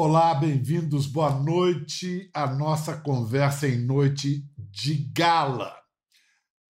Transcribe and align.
Olá, 0.00 0.32
bem-vindos, 0.32 1.08
boa 1.08 1.30
noite. 1.42 2.30
A 2.32 2.46
nossa 2.46 2.96
conversa 2.96 3.66
em 3.66 3.84
noite 3.84 4.44
de 4.56 4.94
gala. 5.12 5.74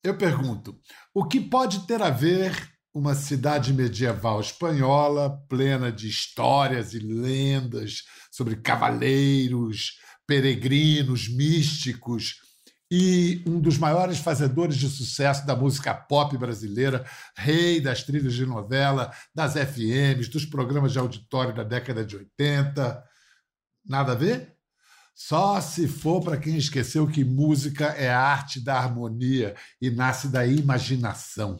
Eu 0.03 0.17
pergunto: 0.17 0.81
o 1.13 1.27
que 1.27 1.39
pode 1.39 1.81
ter 1.81 2.01
a 2.01 2.09
ver 2.09 2.57
uma 2.95 3.15
cidade 3.15 3.75
medieval 3.75 4.41
espanhola, 4.41 5.45
plena 5.47 5.93
de 5.93 6.09
histórias 6.09 6.95
e 6.95 7.01
lendas 7.01 8.05
sobre 8.33 8.57
cavaleiros, 8.57 9.99
peregrinos, 10.27 11.29
místicos, 11.29 12.37
e 12.91 13.45
um 13.47 13.61
dos 13.61 13.77
maiores 13.77 14.21
fazedores 14.21 14.79
de 14.79 14.89
sucesso 14.89 15.47
da 15.47 15.55
música 15.55 15.93
pop 15.93 16.35
brasileira, 16.39 17.05
rei 17.37 17.79
das 17.79 18.03
trilhas 18.03 18.33
de 18.33 18.47
novela, 18.47 19.13
das 19.35 19.53
FMs, 19.53 20.31
dos 20.31 20.47
programas 20.47 20.93
de 20.93 20.99
auditório 20.99 21.55
da 21.55 21.63
década 21.63 22.03
de 22.03 22.17
80. 22.17 23.05
Nada 23.89 24.13
a 24.13 24.15
ver? 24.15 24.55
Só 25.15 25.61
se 25.61 25.89
for 25.89 26.23
para 26.23 26.37
quem 26.37 26.57
esqueceu 26.57 27.07
que 27.09 27.25
música 27.25 27.87
é 27.87 28.09
a 28.09 28.21
arte 28.21 28.61
da 28.61 28.79
harmonia 28.79 29.57
e 29.81 29.91
nasce 29.91 30.29
da 30.29 30.47
imaginação. 30.47 31.59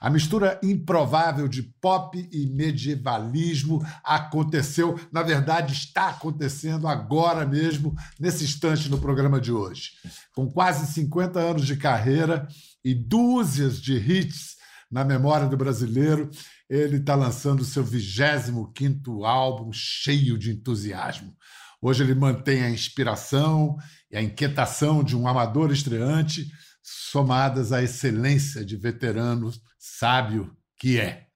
A 0.00 0.10
mistura 0.10 0.60
improvável 0.62 1.48
de 1.48 1.62
pop 1.80 2.28
e 2.30 2.46
medievalismo 2.46 3.84
aconteceu, 4.04 5.00
na 5.10 5.22
verdade, 5.22 5.72
está 5.72 6.10
acontecendo 6.10 6.86
agora 6.86 7.46
mesmo, 7.46 7.96
nesse 8.20 8.44
instante 8.44 8.90
no 8.90 8.98
programa 8.98 9.40
de 9.40 9.50
hoje. 9.50 9.92
Com 10.34 10.50
quase 10.50 10.92
50 10.92 11.40
anos 11.40 11.66
de 11.66 11.76
carreira 11.76 12.46
e 12.84 12.94
dúzias 12.94 13.80
de 13.80 13.96
hits 13.96 14.56
na 14.90 15.04
memória 15.04 15.48
do 15.48 15.56
brasileiro, 15.56 16.30
ele 16.68 16.98
está 16.98 17.14
lançando 17.14 17.64
seu 17.64 17.82
25 17.82 19.24
álbum 19.24 19.72
cheio 19.72 20.38
de 20.38 20.52
entusiasmo. 20.52 21.34
Hoje 21.80 22.02
ele 22.02 22.14
mantém 22.14 22.62
a 22.62 22.70
inspiração 22.70 23.76
e 24.10 24.16
a 24.16 24.22
inquietação 24.22 25.02
de 25.02 25.16
um 25.16 25.28
amador 25.28 25.72
estreante, 25.72 26.50
somadas 26.82 27.72
à 27.72 27.82
excelência 27.82 28.64
de 28.64 28.76
veteranos 28.76 29.60
sábio 29.78 30.56
que 30.76 30.98
é. 30.98 31.26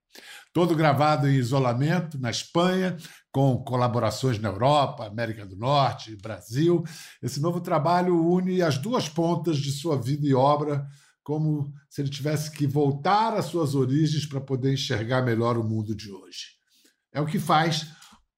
Todo 0.52 0.74
gravado 0.74 1.28
em 1.28 1.34
isolamento, 1.34 2.18
na 2.18 2.30
Espanha, 2.30 2.96
com 3.30 3.56
colaborações 3.64 4.38
na 4.38 4.50
Europa, 4.50 5.06
América 5.06 5.46
do 5.46 5.56
Norte, 5.56 6.14
Brasil. 6.16 6.84
Esse 7.22 7.40
novo 7.40 7.60
trabalho 7.60 8.30
une 8.30 8.60
as 8.60 8.76
duas 8.76 9.08
pontas 9.08 9.56
de 9.56 9.72
sua 9.72 10.00
vida 10.00 10.26
e 10.26 10.34
obra, 10.34 10.86
como 11.22 11.72
se 11.88 12.02
ele 12.02 12.10
tivesse 12.10 12.50
que 12.50 12.66
voltar 12.66 13.34
às 13.34 13.46
suas 13.46 13.74
origens 13.74 14.26
para 14.26 14.40
poder 14.40 14.74
enxergar 14.74 15.22
melhor 15.22 15.56
o 15.56 15.64
mundo 15.64 15.94
de 15.94 16.10
hoje. 16.12 16.48
É 17.14 17.20
o 17.20 17.26
que 17.26 17.38
faz 17.38 17.86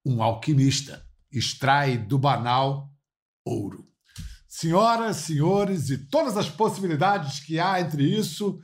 um 0.05 0.23
alquimista, 0.23 1.04
extrai 1.37 1.97
do 1.97 2.17
banal 2.17 2.89
ouro. 3.45 3.85
Senhoras, 4.47 5.17
senhores, 5.17 5.89
e 5.89 5.97
todas 5.97 6.37
as 6.37 6.49
possibilidades 6.49 7.41
que 7.41 7.59
há 7.59 7.79
entre 7.79 8.03
isso, 8.03 8.59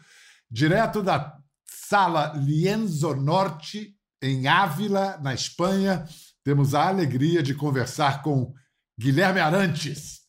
direto 0.49 1.03
da 1.03 1.37
Sala 1.65 2.33
Lienzo 2.37 3.13
Norte, 3.15 3.95
em 4.21 4.47
Ávila, 4.47 5.17
na 5.21 5.33
Espanha. 5.33 6.05
Temos 6.43 6.73
a 6.73 6.87
alegria 6.87 7.43
de 7.43 7.53
conversar 7.53 8.21
com 8.21 8.53
Guilherme 8.97 9.39
Arantes. 9.39 10.21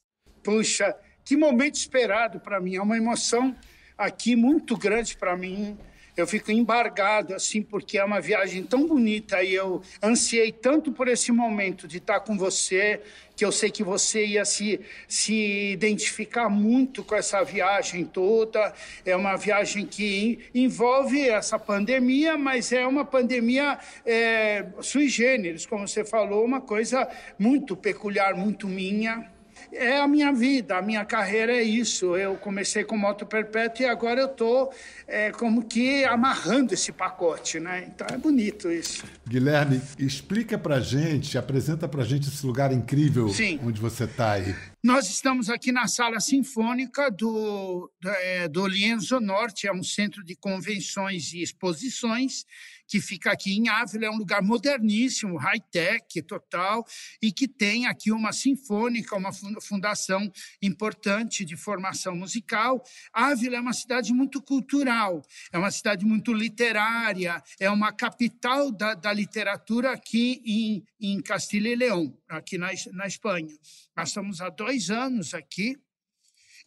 Puxa, 0.42 0.94
que 1.24 1.36
momento 1.36 1.76
esperado 1.76 2.40
para 2.40 2.60
mim. 2.60 2.74
É 2.74 2.82
uma 2.82 2.96
emoção 2.96 3.56
aqui 3.96 4.34
muito 4.34 4.76
grande 4.76 5.16
para 5.16 5.36
mim 5.36 5.78
eu 6.16 6.26
fico 6.26 6.52
embargado, 6.52 7.34
assim, 7.34 7.62
porque 7.62 7.96
é 7.96 8.04
uma 8.04 8.20
viagem 8.20 8.62
tão 8.62 8.86
bonita 8.86 9.42
e 9.42 9.54
eu 9.54 9.80
ansiei 10.02 10.52
tanto 10.52 10.92
por 10.92 11.08
esse 11.08 11.32
momento 11.32 11.88
de 11.88 11.98
estar 11.98 12.20
com 12.20 12.36
você, 12.36 13.00
que 13.34 13.44
eu 13.44 13.50
sei 13.50 13.70
que 13.70 13.82
você 13.82 14.26
ia 14.26 14.44
se, 14.44 14.78
se 15.08 15.72
identificar 15.72 16.50
muito 16.50 17.02
com 17.02 17.14
essa 17.14 17.42
viagem 17.42 18.04
toda. 18.04 18.74
É 19.06 19.16
uma 19.16 19.36
viagem 19.36 19.86
que 19.86 20.38
envolve 20.54 21.28
essa 21.28 21.58
pandemia, 21.58 22.36
mas 22.36 22.72
é 22.72 22.86
uma 22.86 23.06
pandemia 23.06 23.78
é, 24.04 24.66
sui 24.80 25.08
generis, 25.08 25.64
como 25.64 25.88
você 25.88 26.04
falou, 26.04 26.44
uma 26.44 26.60
coisa 26.60 27.08
muito 27.38 27.74
peculiar, 27.74 28.36
muito 28.36 28.68
minha 28.68 29.31
é 29.72 29.98
a 29.98 30.06
minha 30.06 30.32
vida, 30.32 30.76
a 30.76 30.82
minha 30.82 31.04
carreira 31.04 31.52
é 31.52 31.62
isso. 31.62 32.16
Eu 32.16 32.36
comecei 32.36 32.84
com 32.84 32.96
moto 32.96 33.24
perpétuo 33.24 33.84
e 33.84 33.88
agora 33.88 34.20
eu 34.20 34.26
estou 34.26 34.72
é, 35.06 35.30
como 35.30 35.64
que 35.64 36.04
amarrando 36.04 36.74
esse 36.74 36.92
pacote, 36.92 37.58
né? 37.58 37.88
Então 37.88 38.06
é 38.10 38.18
bonito 38.18 38.70
isso. 38.70 39.04
Guilherme, 39.26 39.80
explica 39.98 40.58
para 40.58 40.80
gente, 40.80 41.38
apresenta 41.38 41.88
para 41.88 42.04
gente 42.04 42.28
esse 42.28 42.44
lugar 42.44 42.72
incrível 42.72 43.28
Sim. 43.28 43.58
onde 43.64 43.80
você 43.80 44.04
está 44.04 44.32
aí. 44.32 44.54
Nós 44.82 45.08
estamos 45.08 45.48
aqui 45.48 45.70
na 45.70 45.86
sala 45.86 46.18
sinfônica 46.20 47.10
do, 47.10 47.90
do, 48.00 48.10
é, 48.10 48.48
do 48.48 48.66
Lienzo 48.66 49.20
Norte, 49.20 49.66
é 49.66 49.72
um 49.72 49.82
centro 49.82 50.24
de 50.24 50.34
convenções 50.34 51.32
e 51.32 51.42
exposições 51.42 52.44
que 52.92 53.00
fica 53.00 53.32
aqui 53.32 53.54
em 53.54 53.70
Ávila, 53.70 54.04
é 54.04 54.10
um 54.10 54.18
lugar 54.18 54.42
moderníssimo, 54.42 55.38
high-tech 55.38 56.20
total, 56.24 56.86
e 57.22 57.32
que 57.32 57.48
tem 57.48 57.86
aqui 57.86 58.12
uma 58.12 58.34
sinfônica, 58.34 59.16
uma 59.16 59.32
fundação 59.62 60.30
importante 60.60 61.42
de 61.42 61.56
formação 61.56 62.14
musical. 62.14 62.84
Ávila 63.10 63.56
é 63.56 63.60
uma 63.60 63.72
cidade 63.72 64.12
muito 64.12 64.42
cultural, 64.42 65.22
é 65.50 65.56
uma 65.56 65.70
cidade 65.70 66.04
muito 66.04 66.34
literária, 66.34 67.42
é 67.58 67.70
uma 67.70 67.94
capital 67.94 68.70
da, 68.70 68.92
da 68.92 69.10
literatura 69.10 69.92
aqui 69.92 70.42
em, 70.44 70.84
em 71.00 71.22
Castilha 71.22 71.70
e 71.70 71.74
Leão, 71.74 72.14
aqui 72.28 72.58
na, 72.58 72.68
na 72.92 73.06
Espanha. 73.06 73.56
Nós 73.96 74.08
estamos 74.08 74.42
há 74.42 74.50
dois 74.50 74.90
anos 74.90 75.32
aqui 75.32 75.78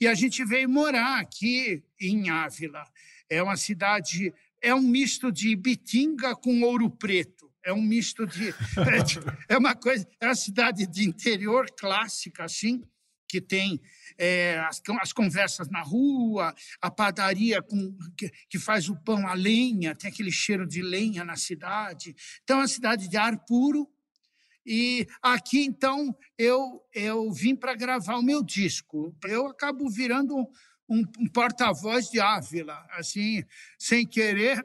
e 0.01 0.07
a 0.07 0.15
gente 0.15 0.43
veio 0.43 0.67
morar 0.67 1.19
aqui 1.19 1.83
em 2.01 2.31
Ávila. 2.31 2.83
É 3.29 3.41
uma 3.41 3.57
cidade, 3.57 4.33
é 4.61 4.73
um 4.73 4.81
misto 4.81 5.31
de 5.31 5.55
Bitinga 5.55 6.35
com 6.35 6.61
Ouro 6.61 6.89
Preto. 6.89 7.51
É 7.63 7.73
um 7.73 7.81
misto 7.81 8.25
de. 8.27 8.53
É 9.49 9.57
uma 9.57 9.75
coisa. 9.75 10.07
É 10.19 10.27
uma 10.27 10.35
cidade 10.35 10.85
de 10.85 11.03
interior 11.03 11.67
clássica, 11.77 12.43
assim, 12.43 12.83
que 13.27 13.41
tem 13.41 13.81
é, 14.17 14.59
as, 14.59 14.81
as, 15.01 15.11
conversas 15.11 15.69
na 15.69 15.81
rua, 15.81 16.53
a 16.81 16.91
padaria 16.91 17.61
com, 17.61 17.97
que, 18.17 18.31
que, 18.49 18.59
faz 18.59 18.87
o 18.87 18.95
pão 18.95 19.27
a 19.27 19.33
lenha, 19.33 19.95
tem 19.95 20.09
aquele 20.09 20.31
cheiro 20.31 20.67
de 20.67 20.81
lenha 20.81 21.23
na 21.23 21.35
cidade. 21.35 22.15
Então, 22.43 22.57
é 22.57 22.61
uma 22.61 22.67
cidade 22.67 23.07
de 23.07 23.17
ar 23.17 23.37
puro, 23.45 23.89
e 24.65 25.05
aqui, 25.21 25.63
então, 25.63 26.15
eu, 26.37 26.81
eu 26.91 27.31
vim 27.31 27.55
para 27.55 27.75
gravar 27.75 28.17
o 28.17 28.23
meu 28.23 28.43
disco. 28.43 29.15
Eu 29.23 29.47
acabo 29.47 29.87
virando 29.89 30.35
um, 30.89 31.03
um 31.19 31.27
porta-voz 31.27 32.09
de 32.09 32.19
Ávila, 32.19 32.85
assim, 32.91 33.43
sem 33.77 34.05
querer, 34.05 34.63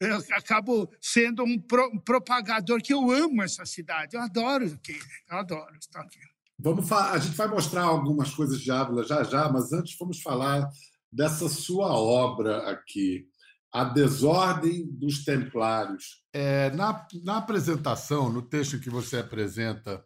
eu 0.00 0.16
acabo 0.32 0.90
sendo 1.00 1.42
um, 1.44 1.58
pro, 1.60 1.86
um, 1.88 1.98
propagador 1.98 2.80
que 2.80 2.92
eu 2.92 3.10
amo 3.10 3.42
essa 3.42 3.66
cidade. 3.66 4.16
Eu 4.16 4.22
adoro 4.22 4.66
aqui, 4.66 4.98
eu 5.30 5.36
adoro 5.36 5.76
estar 5.76 6.00
aqui. 6.00 6.20
Vamos 6.58 6.90
a 6.90 7.18
gente 7.18 7.36
vai 7.36 7.48
mostrar 7.48 7.82
algumas 7.82 8.34
coisas 8.34 8.60
de 8.60 8.70
Ávila 8.70 9.04
já 9.04 9.22
já, 9.22 9.48
mas 9.48 9.72
antes 9.72 9.96
vamos 9.96 10.20
falar 10.20 10.68
dessa 11.12 11.48
sua 11.48 11.92
obra 11.92 12.70
aqui 12.70 13.26
a 13.72 13.84
desordem 13.84 14.86
dos 14.86 15.24
templários. 15.24 16.22
É, 16.32 16.70
na, 16.70 17.06
na 17.22 17.36
apresentação, 17.36 18.30
no 18.32 18.42
texto 18.42 18.80
que 18.80 18.90
você 18.90 19.18
apresenta 19.18 20.04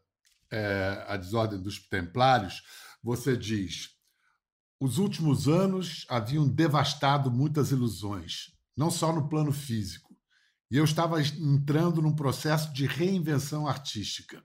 é, 0.50 1.04
a 1.08 1.16
desordem 1.16 1.60
dos 1.60 1.78
templários, 1.88 2.62
você 3.02 3.36
diz: 3.36 3.90
os 4.82 4.98
últimos 4.98 5.46
anos 5.46 6.04
haviam 6.08 6.44
devastado 6.44 7.30
muitas 7.30 7.70
ilusões, 7.70 8.50
não 8.76 8.90
só 8.90 9.12
no 9.12 9.28
plano 9.28 9.52
físico. 9.52 10.12
E 10.68 10.76
eu 10.76 10.82
estava 10.82 11.22
entrando 11.22 12.02
num 12.02 12.16
processo 12.16 12.72
de 12.72 12.84
reinvenção 12.84 13.68
artística. 13.68 14.42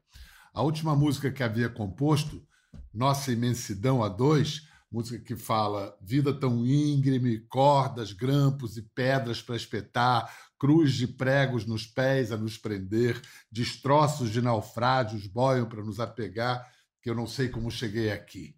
A 0.53 0.61
última 0.61 0.95
música 0.95 1.31
que 1.31 1.41
havia 1.41 1.67
composto, 1.67 2.45
Nossa 2.93 3.31
Imensidão 3.31 4.03
a 4.03 4.09
Dois, 4.09 4.61
música 4.91 5.17
que 5.17 5.35
fala 5.35 5.97
vida 5.99 6.31
tão 6.31 6.63
íngreme, 6.63 7.39
cordas, 7.47 8.11
grampos 8.11 8.77
e 8.77 8.83
pedras 8.83 9.41
para 9.41 9.55
espetar, 9.55 10.31
cruz 10.59 10.93
de 10.93 11.07
pregos 11.07 11.65
nos 11.65 11.87
pés 11.87 12.31
a 12.31 12.37
nos 12.37 12.59
prender, 12.59 13.19
destroços 13.51 14.29
de 14.29 14.39
naufrágios 14.39 15.25
boiam 15.25 15.67
para 15.67 15.83
nos 15.83 15.99
apegar, 15.99 16.63
que 17.01 17.09
eu 17.09 17.15
não 17.15 17.25
sei 17.25 17.49
como 17.49 17.71
cheguei 17.71 18.11
aqui. 18.11 18.55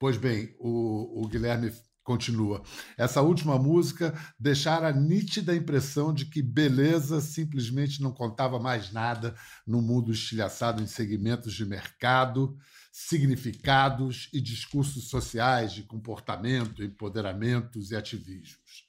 Pois 0.00 0.16
bem, 0.16 0.56
o, 0.58 1.22
o 1.22 1.28
Guilherme 1.28 1.70
continua. 2.02 2.62
Essa 2.96 3.20
última 3.20 3.58
música 3.58 4.14
deixara 4.38 4.88
a 4.88 4.92
nítida 4.92 5.54
impressão 5.54 6.10
de 6.14 6.24
que 6.24 6.42
beleza 6.42 7.20
simplesmente 7.20 8.00
não 8.00 8.10
contava 8.10 8.58
mais 8.58 8.90
nada 8.90 9.36
no 9.66 9.82
mundo 9.82 10.10
estilhaçado 10.10 10.82
em 10.82 10.86
segmentos 10.86 11.52
de 11.52 11.66
mercado 11.66 12.56
significados 12.90 14.30
e 14.32 14.40
discursos 14.40 15.10
sociais 15.10 15.70
de 15.74 15.82
comportamento, 15.82 16.82
empoderamentos 16.82 17.90
e 17.90 17.96
ativismos. 17.96 18.88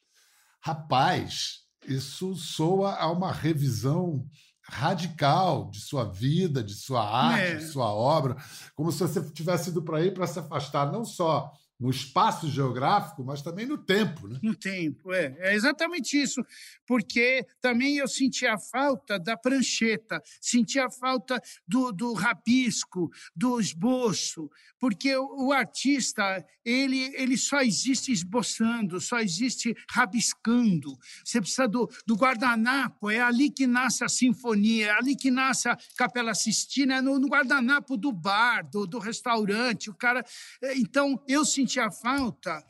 Rapaz, 0.62 1.66
isso 1.86 2.36
soa 2.36 2.96
a 2.96 3.12
uma 3.12 3.34
revisão 3.34 4.26
radical 4.72 5.70
de 5.70 5.82
sua 5.82 6.06
vida, 6.06 6.64
de 6.64 6.74
sua 6.74 7.04
arte, 7.04 7.42
é. 7.42 7.56
de 7.56 7.68
sua 7.68 7.94
obra, 7.94 8.38
como 8.74 8.90
se 8.92 9.00
você 9.00 9.22
tivesse 9.32 9.70
ido 9.70 9.82
para 9.84 9.98
aí 9.98 10.12
para 10.12 10.26
se 10.26 10.40
afastar 10.40 10.90
não 10.92 11.04
só 11.04 11.52
no 11.82 11.90
espaço 11.90 12.48
geográfico, 12.48 13.24
mas 13.24 13.42
também 13.42 13.66
no 13.66 13.76
tempo. 13.76 14.28
Né? 14.28 14.40
No 14.44 14.54
tempo, 14.54 15.12
é. 15.12 15.36
É 15.40 15.56
exatamente 15.56 16.16
isso. 16.22 16.46
Porque 16.86 17.44
também 17.60 17.98
eu 17.98 18.08
senti 18.08 18.46
a 18.46 18.56
falta 18.56 19.18
da 19.18 19.36
prancheta, 19.36 20.22
senti 20.40 20.78
a 20.78 20.92
falta 20.92 21.42
do, 21.68 21.92
do 21.92 22.14
rabisco, 22.14 23.10
do 23.36 23.60
esboço, 23.60 24.48
porque 24.80 25.16
o, 25.16 25.48
o 25.48 25.52
artista 25.52 26.46
ele, 26.64 27.12
ele 27.16 27.36
só 27.36 27.62
existe 27.62 28.12
esboçando, 28.12 29.02
só 29.02 29.20
existe 29.20 29.76
rabiscando. 29.90 30.96
Você 31.24 31.42
precisa 31.42 31.68
do, 31.68 31.90
do 32.06 32.16
guardanapo, 32.16 33.10
é 33.10 33.20
ali 33.20 33.50
que 33.50 33.66
nasce 33.66 34.04
a 34.04 34.10
sinfonia, 34.10 34.88
é 34.88 34.92
ali 34.92 35.16
que 35.16 35.32
nasce 35.32 35.68
a 35.68 35.78
Capela 35.98 36.36
Sistina, 36.36 36.98
é 36.98 37.02
no, 37.02 37.18
no 37.18 37.28
guardanapo 37.28 37.98
do 37.98 38.12
bar, 38.12 38.64
do, 38.70 38.86
do 38.86 39.00
restaurante. 39.00 39.90
O 39.90 39.96
cara. 39.96 40.24
É, 40.62 40.78
então, 40.78 41.24
eu 41.28 41.44
senti 41.44 41.71
sentir 41.72 41.80
a 41.80 41.90
falta 41.90 42.64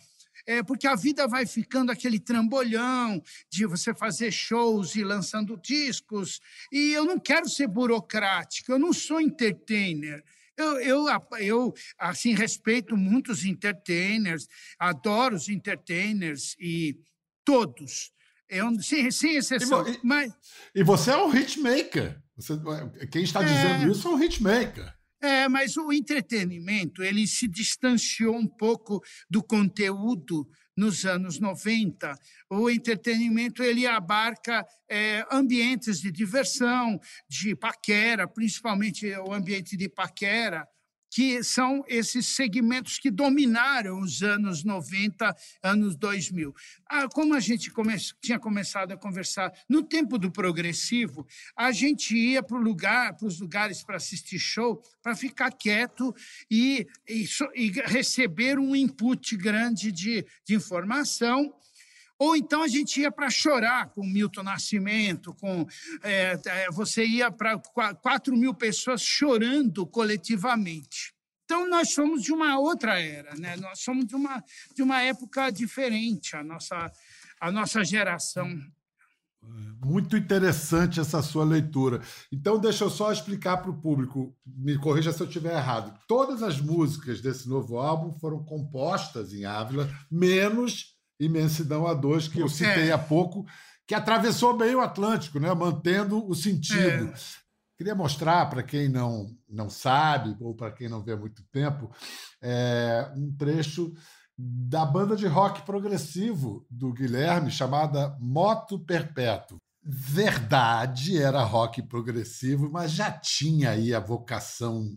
é 0.45 0.63
porque 0.63 0.87
a 0.87 0.95
vida 0.95 1.27
vai 1.27 1.45
ficando 1.45 1.91
aquele 1.91 2.19
trambolhão 2.19 3.21
de 3.49 3.65
você 3.65 3.93
fazer 3.93 4.31
shows 4.31 4.95
e 4.95 5.03
lançando 5.03 5.55
discos. 5.57 6.39
E 6.71 6.91
eu 6.93 7.05
não 7.05 7.19
quero 7.19 7.47
ser 7.47 7.67
burocrático, 7.67 8.71
eu 8.71 8.79
não 8.79 8.91
sou 8.91 9.21
entertainer. 9.21 10.23
Eu, 10.57 10.79
eu, 10.79 11.05
eu 11.39 11.73
assim, 11.97 12.33
respeito 12.33 12.97
muitos 12.97 13.45
entertainers, 13.45 14.47
adoro 14.79 15.35
os 15.35 15.47
entertainers 15.47 16.55
e 16.59 16.99
todos. 17.45 18.11
Eu, 18.49 18.81
sem, 18.81 19.11
sem 19.11 19.35
exceção. 19.37 19.87
E, 19.87 19.99
mas... 20.03 20.33
e 20.73 20.83
você 20.83 21.11
é 21.11 21.17
um 21.17 21.33
hitmaker. 21.33 22.19
Você, 22.35 22.53
quem 23.11 23.23
está 23.23 23.41
dizendo 23.43 23.85
é... 23.85 23.91
isso 23.91 24.07
é 24.07 24.11
um 24.11 24.21
hitmaker. 24.21 24.93
É, 25.21 25.47
mas 25.47 25.77
o 25.77 25.93
entretenimento 25.93 27.03
ele 27.03 27.27
se 27.27 27.47
distanciou 27.47 28.35
um 28.35 28.47
pouco 28.47 29.03
do 29.29 29.43
conteúdo 29.43 30.49
nos 30.75 31.05
anos 31.05 31.39
90. 31.39 32.17
O 32.49 32.69
entretenimento 32.69 33.61
ele 33.61 33.85
abarca 33.85 34.65
é, 34.89 35.23
ambientes 35.31 35.99
de 35.99 36.11
diversão, 36.11 36.99
de 37.29 37.55
paquera, 37.55 38.27
principalmente 38.27 39.05
o 39.17 39.31
ambiente 39.31 39.77
de 39.77 39.87
paquera, 39.87 40.67
que 41.11 41.43
são 41.43 41.83
esses 41.89 42.25
segmentos 42.25 42.97
que 42.97 43.11
dominaram 43.11 43.99
os 43.99 44.23
anos 44.23 44.63
90, 44.63 45.35
anos 45.61 45.97
2000. 45.97 46.55
Ah, 46.89 47.09
como 47.09 47.33
a 47.33 47.39
gente 47.41 47.69
come 47.69 47.97
tinha 48.21 48.39
começado 48.39 48.93
a 48.93 48.97
conversar, 48.97 49.51
no 49.67 49.83
tempo 49.83 50.17
do 50.17 50.31
progressivo, 50.31 51.27
a 51.53 51.73
gente 51.73 52.15
ia 52.15 52.41
para 52.41 52.57
lugar, 52.57 53.17
os 53.21 53.41
lugares 53.41 53.83
para 53.83 53.97
assistir 53.97 54.39
show, 54.39 54.81
para 55.03 55.13
ficar 55.13 55.51
quieto 55.51 56.15
e, 56.49 56.87
e, 57.07 57.25
e, 57.55 57.71
receber 57.87 58.57
um 58.57 58.73
input 58.73 59.35
grande 59.35 59.91
de, 59.91 60.25
de 60.45 60.55
informação 60.55 61.53
ou 62.21 62.35
então 62.35 62.61
a 62.61 62.67
gente 62.67 63.01
ia 63.01 63.11
para 63.11 63.31
chorar 63.31 63.89
com 63.89 64.05
Milton 64.05 64.43
Nascimento, 64.43 65.33
com 65.33 65.65
é, 66.03 66.39
é 66.45 66.69
você 66.69 67.03
ia 67.03 67.31
para 67.31 67.57
4 67.57 68.37
mil 68.37 68.53
pessoas 68.53 69.01
chorando 69.01 69.87
coletivamente. 69.87 71.15
Então 71.43 71.67
nós 71.67 71.95
somos 71.95 72.21
de 72.21 72.31
uma 72.31 72.59
outra 72.59 73.01
era, 73.01 73.33
né? 73.33 73.55
Nós 73.55 73.79
somos 73.79 74.05
de 74.05 74.15
uma 74.15 74.43
de 74.75 74.83
uma 74.83 75.01
época 75.01 75.49
diferente, 75.49 76.35
a 76.35 76.43
nossa 76.43 76.91
a 77.39 77.51
nossa 77.51 77.83
geração. 77.83 78.47
Muito 79.83 80.15
interessante 80.15 80.99
essa 80.99 81.23
sua 81.23 81.43
leitura. 81.43 81.99
Então, 82.31 82.59
deixa 82.59 82.83
eu 82.83 82.91
só 82.91 83.11
explicar 83.11 83.57
para 83.57 83.71
o 83.71 83.81
público, 83.81 84.37
me 84.45 84.77
corrija 84.77 85.11
se 85.11 85.19
eu 85.19 85.25
estiver 85.25 85.55
errado. 85.55 85.99
Todas 86.07 86.43
as 86.43 86.61
músicas 86.61 87.19
desse 87.19 87.49
novo 87.49 87.79
álbum 87.79 88.13
foram 88.19 88.43
compostas 88.43 89.33
em 89.33 89.43
Ávila, 89.43 89.89
menos 90.11 91.00
Imensidão 91.25 91.83
A2, 91.83 92.31
que 92.31 92.39
eu 92.39 92.49
citei 92.49 92.89
é. 92.89 92.91
há 92.91 92.97
pouco, 92.97 93.45
que 93.87 93.93
atravessou 93.93 94.57
bem 94.57 94.73
o 94.75 94.81
Atlântico, 94.81 95.39
né? 95.39 95.53
mantendo 95.53 96.27
o 96.27 96.33
sentido. 96.33 97.07
É. 97.07 97.13
Queria 97.77 97.95
mostrar 97.95 98.49
para 98.49 98.63
quem 98.63 98.89
não, 98.89 99.27
não 99.49 99.69
sabe, 99.69 100.35
ou 100.39 100.55
para 100.55 100.71
quem 100.71 100.87
não 100.87 101.03
vê 101.03 101.13
há 101.13 101.17
muito 101.17 101.43
tempo, 101.51 101.91
é, 102.41 103.11
um 103.15 103.35
trecho 103.35 103.93
da 104.37 104.85
banda 104.85 105.15
de 105.15 105.27
rock 105.27 105.63
progressivo 105.63 106.65
do 106.69 106.91
Guilherme, 106.93 107.51
chamada 107.51 108.17
Moto 108.19 108.79
Perpétuo. 108.79 109.57
Verdade, 109.83 111.17
era 111.17 111.43
rock 111.43 111.81
progressivo, 111.81 112.69
mas 112.71 112.91
já 112.91 113.11
tinha 113.11 113.71
aí 113.71 113.93
a 113.93 113.99
vocação 113.99 114.95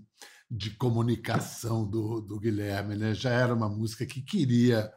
de 0.51 0.71
comunicação 0.71 1.89
do, 1.89 2.21
do 2.21 2.39
Guilherme, 2.39 2.97
né? 2.97 3.15
já 3.15 3.31
era 3.31 3.55
uma 3.55 3.69
música 3.69 4.05
que 4.07 4.21
queria 4.21 4.93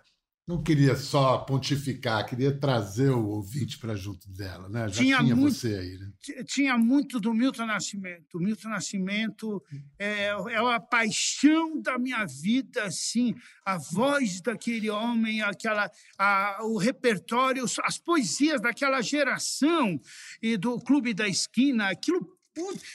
não 0.47 0.63
queria 0.63 0.95
só 0.95 1.39
pontificar, 1.39 2.25
queria 2.25 2.57
trazer 2.57 3.09
o 3.09 3.27
ouvinte 3.27 3.77
para 3.77 3.95
junto 3.95 4.31
dela, 4.31 4.69
né? 4.69 4.88
Já 4.88 5.01
tinha, 5.01 5.17
tinha 5.17 5.35
muito, 5.35 5.53
você 5.53 5.75
aí, 5.75 5.97
né? 5.97 6.11
Tinha 6.45 6.77
muito 6.77 7.19
do 7.19 7.33
Milton 7.33 7.65
Nascimento. 7.65 8.38
O 8.38 8.39
Milton 8.39 8.69
Nascimento 8.69 9.61
é, 9.99 10.27
é 10.27 10.55
a 10.55 10.79
paixão 10.79 11.81
da 11.81 11.99
minha 11.99 12.25
vida, 12.25 12.85
assim, 12.85 13.35
a 13.65 13.77
voz 13.77 14.39
daquele 14.39 14.89
homem, 14.89 15.41
aquela, 15.41 15.91
a, 16.17 16.59
o 16.61 16.77
repertório, 16.77 17.65
as 17.83 17.97
poesias 17.97 18.61
daquela 18.61 19.01
geração 19.01 19.99
e 20.41 20.55
do 20.55 20.79
Clube 20.79 21.13
da 21.13 21.27
Esquina, 21.27 21.89
aquilo, 21.89 22.25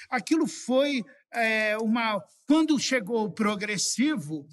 aquilo 0.08 0.46
foi 0.46 1.04
é, 1.34 1.76
uma... 1.76 2.18
Quando 2.46 2.78
chegou 2.78 3.26
o 3.26 3.32
progressivo, 3.32 4.46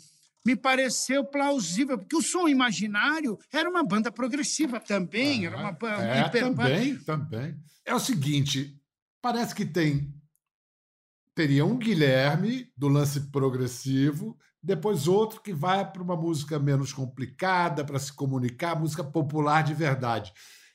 me 0.45 0.55
pareceu 0.55 1.25
plausível, 1.25 1.97
porque 1.97 2.15
o 2.15 2.21
Som 2.21 2.47
Imaginário 2.47 3.37
era 3.51 3.69
uma 3.69 3.83
banda 3.83 4.11
progressiva 4.11 4.79
também. 4.79 5.45
Ah, 5.45 5.49
era 5.49 5.57
uma 5.57 5.77
é, 6.01 6.21
hiper... 6.21 6.43
também, 6.43 6.95
também. 6.99 7.57
É 7.85 7.93
o 7.93 7.99
seguinte, 7.99 8.79
parece 9.21 9.53
que 9.53 9.65
tem 9.65 10.13
teria 11.39 11.65
um 11.65 11.77
Guilherme 11.77 12.69
do 12.75 12.89
lance 12.89 13.31
progressivo, 13.31 14.37
depois 14.61 15.07
outro 15.07 15.41
que 15.41 15.53
vai 15.53 15.89
para 15.89 16.03
uma 16.03 16.15
música 16.15 16.59
menos 16.59 16.91
complicada 16.91 17.85
para 17.85 17.97
se 17.97 18.11
comunicar, 18.11 18.77
música 18.77 19.05
popular 19.05 19.63
de 19.63 19.73
verdade. 19.73 20.33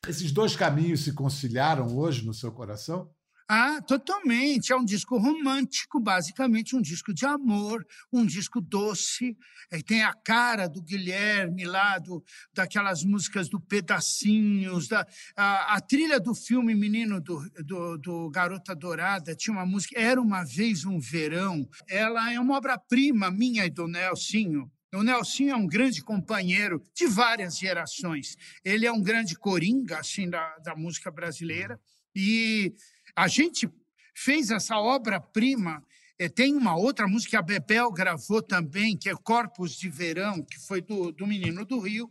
Esses 0.09 0.33
dois 0.33 0.57
caminhos 0.57 1.01
se 1.01 1.13
conciliaram 1.13 1.95
hoje 1.95 2.25
no 2.25 2.33
seu 2.33 2.51
coração? 2.51 3.11
Ah, 3.47 3.83
totalmente. 3.83 4.73
É 4.73 4.77
um 4.77 4.85
disco 4.85 5.19
romântico, 5.19 6.01
basicamente 6.01 6.75
um 6.75 6.81
disco 6.81 7.13
de 7.13 7.27
amor, 7.27 7.87
um 8.11 8.25
disco 8.25 8.59
doce. 8.59 9.37
É, 9.71 9.83
tem 9.83 10.03
a 10.03 10.15
cara 10.15 10.67
do 10.67 10.81
Guilherme 10.81 11.65
lá, 11.65 11.99
do, 11.99 12.25
daquelas 12.55 13.05
músicas 13.05 13.49
do 13.49 13.61
Pedacinhos. 13.61 14.89
Da, 14.89 15.07
a, 15.37 15.75
a 15.77 15.81
trilha 15.81 16.19
do 16.19 16.35
filme 16.35 16.75
Menino 16.75 17.21
do, 17.21 17.39
do, 17.63 17.99
do, 17.99 18.31
Garota 18.31 18.75
Dourada 18.75 19.35
tinha 19.35 19.55
uma 19.55 19.67
música, 19.67 20.01
Era 20.01 20.21
Uma 20.21 20.43
Vez 20.43 20.87
um 20.87 20.99
Verão. 20.99 21.69
Ela 21.87 22.33
é 22.33 22.41
uma 22.41 22.57
obra-prima 22.57 23.31
minha 23.31 23.67
e 23.67 23.71
do 23.71 23.87
Nelsinho. 23.87 24.71
O 24.95 25.03
Nelson 25.03 25.49
é 25.49 25.57
um 25.57 25.67
grande 25.67 26.03
companheiro 26.03 26.81
de 26.95 27.07
várias 27.07 27.59
gerações. 27.59 28.37
Ele 28.65 28.87
é 28.87 28.93
um 28.93 29.03
grande 29.03 29.35
coringa 29.35 29.99
assim 29.99 30.31
da, 30.31 30.57
da 30.59 30.77
música 30.77 31.11
brasileira 31.11 31.79
e 32.15 32.73
a 33.17 33.29
gente 33.29 33.69
fez 34.15 34.51
essa 34.51 34.79
obra-prima. 34.79 35.83
Eh, 36.19 36.29
tem 36.29 36.55
uma 36.55 36.77
outra 36.77 37.07
música 37.07 37.31
que 37.31 37.37
a 37.37 37.43
Bebel 37.43 37.91
gravou 37.91 38.43
também, 38.43 38.97
que 38.97 39.09
é 39.09 39.15
Corpos 39.15 39.77
de 39.77 39.89
Verão, 39.89 40.43
que 40.43 40.59
foi 40.59 40.81
do, 40.81 41.13
do 41.13 41.27
Menino 41.27 41.65
do 41.65 41.81
Rio. 41.81 42.09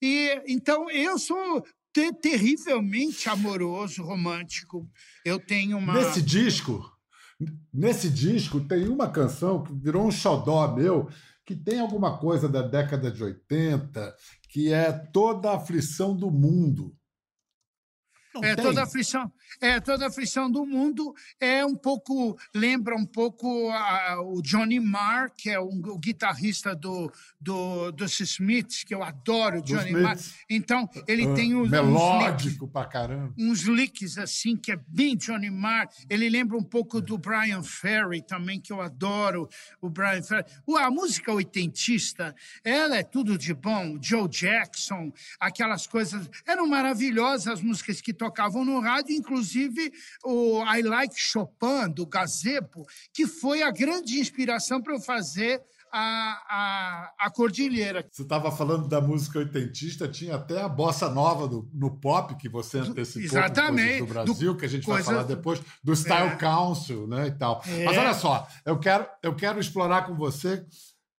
E 0.00 0.42
então 0.46 0.90
eu 0.90 1.18
sou 1.18 1.64
ter, 1.92 2.12
terrivelmente 2.14 3.28
amoroso, 3.28 4.02
romântico. 4.02 4.88
Eu 5.24 5.38
tenho 5.38 5.78
uma. 5.78 5.94
Nesse 5.94 6.22
disco, 6.22 6.84
nesse 7.72 8.08
disco 8.08 8.60
tem 8.60 8.88
uma 8.88 9.10
canção 9.10 9.62
que 9.62 9.72
virou 9.72 10.06
um 10.06 10.10
xodó 10.10 10.74
meu, 10.74 11.08
que 11.44 11.54
tem 11.54 11.80
alguma 11.80 12.18
coisa 12.18 12.48
da 12.48 12.62
década 12.62 13.10
de 13.10 13.22
80, 13.22 14.14
que 14.50 14.72
é 14.72 14.92
toda 14.92 15.50
a 15.50 15.56
aflição 15.56 16.16
do 16.16 16.30
mundo. 16.30 16.94
Não 18.34 18.44
é, 18.44 18.54
tem. 18.54 18.64
toda 18.64 18.80
a 18.80 18.84
aflição, 18.84 19.32
é, 19.60 19.80
toda 19.80 20.04
a 20.04 20.08
aflição 20.08 20.50
do 20.50 20.64
mundo 20.66 21.14
é 21.40 21.64
um 21.64 21.74
pouco, 21.74 22.38
lembra 22.54 22.94
um 22.94 23.06
pouco 23.06 23.70
a, 23.70 24.20
o 24.22 24.42
Johnny 24.42 24.78
Marr, 24.78 25.30
que 25.36 25.50
é 25.50 25.60
um, 25.60 25.80
o 25.86 25.98
guitarrista 25.98 26.74
do, 26.74 27.10
do, 27.40 27.90
dos 27.92 28.20
Smiths, 28.20 28.84
que 28.84 28.94
eu 28.94 29.02
adoro, 29.02 29.62
Johnny 29.62 29.92
Marr. 29.92 30.18
Então, 30.48 30.88
ele 31.06 31.26
uh, 31.26 31.34
tem 31.34 31.54
uns, 31.54 31.70
melódico 31.70 32.66
uns, 32.66 32.70
pra 32.70 32.84
caramba. 32.84 33.32
uns 33.38 33.62
licks 33.62 34.18
assim, 34.18 34.56
que 34.56 34.72
é 34.72 34.80
bem 34.88 35.16
Johnny 35.16 35.50
Marr. 35.50 35.88
Ele 36.08 36.28
lembra 36.28 36.56
um 36.56 36.62
pouco 36.62 37.00
do 37.00 37.16
Brian 37.16 37.62
Ferry 37.62 38.22
também, 38.22 38.60
que 38.60 38.72
eu 38.72 38.80
adoro, 38.80 39.48
o 39.80 39.88
Brian 39.88 40.22
Ferry. 40.22 40.44
A 40.78 40.90
música 40.90 41.32
oitentista, 41.32 42.34
ela 42.62 42.96
é 42.96 43.02
tudo 43.02 43.38
de 43.38 43.54
bom. 43.54 43.98
Joe 44.00 44.28
Jackson, 44.28 45.12
aquelas 45.40 45.86
coisas, 45.86 46.28
eram 46.46 46.66
maravilhosas 46.66 47.48
as 47.48 47.62
músicas 47.62 48.00
que 48.00 48.12
tocavam 48.18 48.64
no 48.64 48.80
rádio, 48.80 49.14
inclusive 49.14 49.92
o 50.24 50.62
I 50.64 50.82
Like 50.82 51.14
Chopin, 51.18 51.90
do 51.94 52.04
Gazebo, 52.04 52.84
que 53.14 53.26
foi 53.26 53.62
a 53.62 53.70
grande 53.70 54.18
inspiração 54.18 54.82
para 54.82 54.94
eu 54.94 55.00
fazer 55.00 55.62
a, 55.92 57.12
a, 57.18 57.26
a 57.26 57.30
cordilheira. 57.30 58.06
Você 58.10 58.22
estava 58.22 58.50
falando 58.50 58.88
da 58.88 59.00
música 59.00 59.38
oitentista, 59.38 60.08
tinha 60.08 60.36
até 60.36 60.60
a 60.60 60.68
bossa 60.68 61.08
nova 61.08 61.48
do, 61.48 61.68
no 61.72 61.98
pop, 61.98 62.34
que 62.36 62.48
você 62.48 62.78
antecipou 62.78 63.24
Exatamente. 63.24 64.00
do 64.00 64.06
Brasil, 64.06 64.52
do, 64.52 64.58
que 64.58 64.66
a 64.66 64.68
gente 64.68 64.86
vai 64.86 65.02
falar 65.02 65.22
depois, 65.22 65.60
do 65.82 65.94
Style 65.94 66.32
é. 66.32 66.36
Council 66.36 67.06
né, 67.06 67.28
e 67.28 67.32
tal. 67.32 67.62
É. 67.66 67.84
Mas 67.84 67.96
olha 67.96 68.14
só, 68.14 68.46
eu 68.64 68.78
quero, 68.78 69.06
eu 69.22 69.34
quero 69.34 69.58
explorar 69.60 70.06
com 70.06 70.14
você 70.14 70.64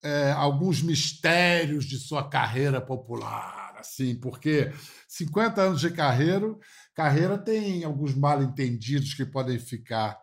é, 0.02 0.32
alguns 0.32 0.82
mistérios 0.82 1.84
de 1.84 1.98
sua 1.98 2.28
carreira 2.28 2.80
popular, 2.80 3.74
assim, 3.78 4.14
porque 4.14 4.72
50 5.08 5.60
anos 5.60 5.80
de 5.80 5.90
carreira, 5.90 6.54
carreira 6.98 7.38
tem 7.38 7.84
alguns 7.84 8.12
mal 8.12 8.42
entendidos 8.42 9.14
que 9.14 9.24
podem 9.24 9.56
ficar 9.56 10.18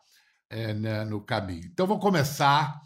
é, 0.49 0.73
né, 0.73 1.05
no 1.05 1.21
caminho. 1.21 1.69
Então, 1.71 1.87
vou 1.87 1.97
começar 1.97 2.81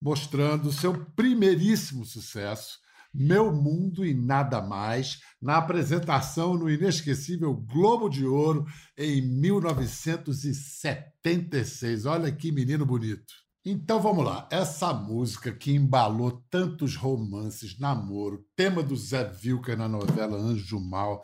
mostrando 0.00 0.72
seu 0.72 1.04
primeiríssimo 1.14 2.06
sucesso, 2.06 2.78
Meu 3.12 3.52
Mundo 3.52 4.02
e 4.02 4.14
Nada 4.14 4.62
Mais, 4.62 5.20
na 5.42 5.58
apresentação 5.58 6.54
no 6.54 6.70
inesquecível 6.70 7.54
Globo 7.54 8.08
de 8.08 8.24
Ouro 8.24 8.64
em 8.96 9.20
1976. 9.20 12.06
Olha 12.06 12.32
que 12.32 12.50
menino 12.50 12.86
bonito. 12.86 13.34
Então 13.62 14.00
vamos 14.00 14.24
lá, 14.24 14.48
essa 14.50 14.94
música 14.94 15.52
que 15.52 15.72
embalou 15.72 16.42
tantos 16.50 16.96
romances, 16.96 17.78
namoro, 17.78 18.42
tema 18.56 18.82
do 18.82 18.96
Zé 18.96 19.24
Vilker 19.24 19.76
na 19.76 19.88
novela 19.88 20.36
Anjo 20.36 20.80
Mal, 20.80 21.22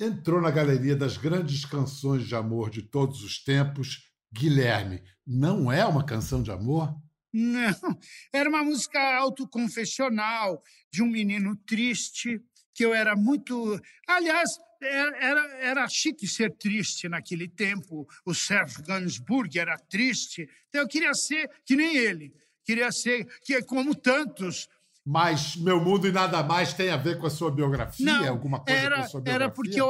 entrou 0.00 0.40
na 0.40 0.50
galeria 0.50 0.96
das 0.96 1.16
grandes 1.16 1.64
canções 1.64 2.26
de 2.26 2.34
amor 2.34 2.70
de 2.70 2.82
todos 2.82 3.22
os 3.22 3.42
tempos. 3.44 4.10
Guilherme, 4.32 5.02
não 5.26 5.70
é 5.70 5.84
uma 5.84 6.04
canção 6.04 6.42
de 6.42 6.50
amor? 6.50 6.94
Não, 7.32 7.98
era 8.32 8.48
uma 8.48 8.64
música 8.64 8.98
autoconfessional 9.18 10.62
de 10.90 11.02
um 11.02 11.06
menino 11.06 11.54
triste, 11.66 12.40
que 12.74 12.84
eu 12.84 12.94
era 12.94 13.14
muito. 13.14 13.80
Aliás, 14.08 14.58
era, 14.82 15.46
era 15.58 15.88
chique 15.88 16.26
ser 16.26 16.56
triste 16.56 17.08
naquele 17.08 17.46
tempo. 17.46 18.08
O 18.24 18.34
Serge 18.34 18.82
Gainsbourg 18.82 19.58
era 19.58 19.78
triste. 19.78 20.48
Então 20.68 20.80
eu 20.80 20.88
queria 20.88 21.14
ser 21.14 21.48
que 21.64 21.76
nem 21.76 21.96
ele. 21.96 22.32
Queria 22.64 22.90
ser 22.90 23.26
que 23.42 23.60
como 23.62 23.94
tantos. 23.94 24.68
Mas 25.04 25.56
Meu 25.56 25.80
Mundo 25.80 26.06
e 26.06 26.12
Nada 26.12 26.42
Mais 26.42 26.74
tem 26.74 26.90
a 26.90 26.96
ver 26.96 27.18
com 27.18 27.26
a 27.26 27.30
sua 27.30 27.50
biografia? 27.50 28.04
Não, 28.04 28.28
alguma 28.28 28.60
coisa 28.60 28.80
era, 28.80 28.96
com 28.96 29.02
a 29.02 29.08
sua 29.08 29.20
biografia? 29.20 29.44
Era 29.44 29.54
porque 29.54 29.80
eu, 29.80 29.88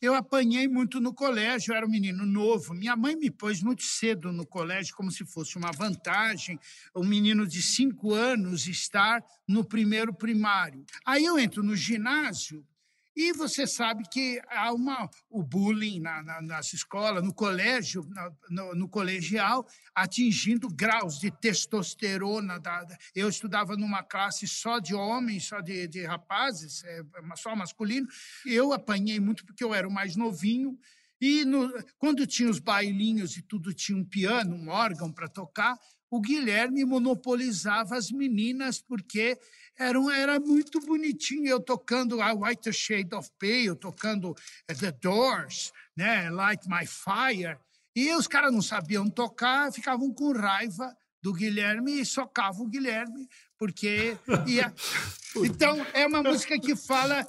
eu 0.00 0.14
apanhei 0.14 0.66
muito 0.66 1.00
no 1.00 1.14
colégio, 1.14 1.72
eu 1.72 1.76
era 1.76 1.86
um 1.86 1.90
menino 1.90 2.26
novo. 2.26 2.74
Minha 2.74 2.96
mãe 2.96 3.16
me 3.16 3.30
pôs 3.30 3.62
muito 3.62 3.82
cedo 3.82 4.32
no 4.32 4.46
colégio, 4.46 4.94
como 4.96 5.10
se 5.10 5.24
fosse 5.24 5.56
uma 5.56 5.70
vantagem, 5.72 6.58
um 6.94 7.04
menino 7.04 7.46
de 7.46 7.62
cinco 7.62 8.12
anos 8.12 8.66
estar 8.66 9.22
no 9.46 9.64
primeiro 9.64 10.12
primário. 10.12 10.84
Aí 11.04 11.24
eu 11.24 11.38
entro 11.38 11.62
no 11.62 11.76
ginásio 11.76 12.64
e 13.14 13.32
você 13.32 13.66
sabe 13.66 14.04
que 14.08 14.40
há 14.48 14.72
uma, 14.72 15.08
o 15.28 15.42
bullying 15.42 16.00
na, 16.00 16.22
na, 16.22 16.40
nas 16.40 16.72
escolas, 16.72 17.22
no 17.22 17.34
colégio, 17.34 18.08
no, 18.48 18.74
no, 18.74 18.88
colegial, 18.88 19.66
atingindo 19.94 20.68
graus 20.68 21.18
de 21.18 21.30
testosterona. 21.30 22.58
Da, 22.58 22.86
eu 23.14 23.28
estudava 23.28 23.76
numa 23.76 24.02
classe 24.02 24.48
só 24.48 24.78
de 24.78 24.94
homens, 24.94 25.44
só 25.44 25.60
de, 25.60 25.86
de 25.86 26.04
rapazes, 26.04 26.82
é, 26.84 27.02
só 27.36 27.54
masculino. 27.54 28.06
Eu 28.46 28.72
apanhei 28.72 29.20
muito 29.20 29.44
porque 29.44 29.62
eu 29.62 29.74
era 29.74 29.86
o 29.86 29.92
mais 29.92 30.16
novinho. 30.16 30.78
E 31.20 31.44
no, 31.44 31.70
quando 31.98 32.26
tinha 32.26 32.50
os 32.50 32.58
bailinhos 32.58 33.36
e 33.36 33.42
tudo 33.42 33.74
tinha 33.74 33.96
um 33.96 34.04
piano, 34.04 34.56
um 34.56 34.68
órgão 34.70 35.12
para 35.12 35.28
tocar, 35.28 35.78
o 36.12 36.20
Guilherme 36.20 36.84
monopolizava 36.84 37.96
as 37.96 38.10
meninas 38.10 38.78
porque 38.78 39.38
era, 39.78 39.98
um, 39.98 40.10
era 40.10 40.38
muito 40.38 40.78
bonitinho. 40.80 41.46
Eu 41.46 41.58
tocando 41.58 42.20
a 42.20 42.34
White 42.34 42.70
Shade 42.70 43.14
of 43.14 43.30
Pale, 43.40 43.74
tocando 43.76 44.36
eh, 44.68 44.74
The 44.74 44.92
Doors, 44.92 45.72
né, 45.96 46.28
Light 46.28 46.68
My 46.68 46.86
Fire. 46.86 47.56
E 47.96 48.14
os 48.14 48.28
caras 48.28 48.52
não 48.52 48.60
sabiam 48.60 49.08
tocar, 49.08 49.72
ficavam 49.72 50.12
com 50.12 50.32
raiva 50.32 50.94
do 51.22 51.32
Guilherme 51.32 51.98
e 51.98 52.04
socavam 52.04 52.66
o 52.66 52.68
Guilherme, 52.68 53.26
porque. 53.58 54.16
Ia... 54.46 54.72
Então, 55.34 55.78
é 55.94 56.06
uma 56.06 56.22
música 56.22 56.60
que 56.60 56.76
fala. 56.76 57.26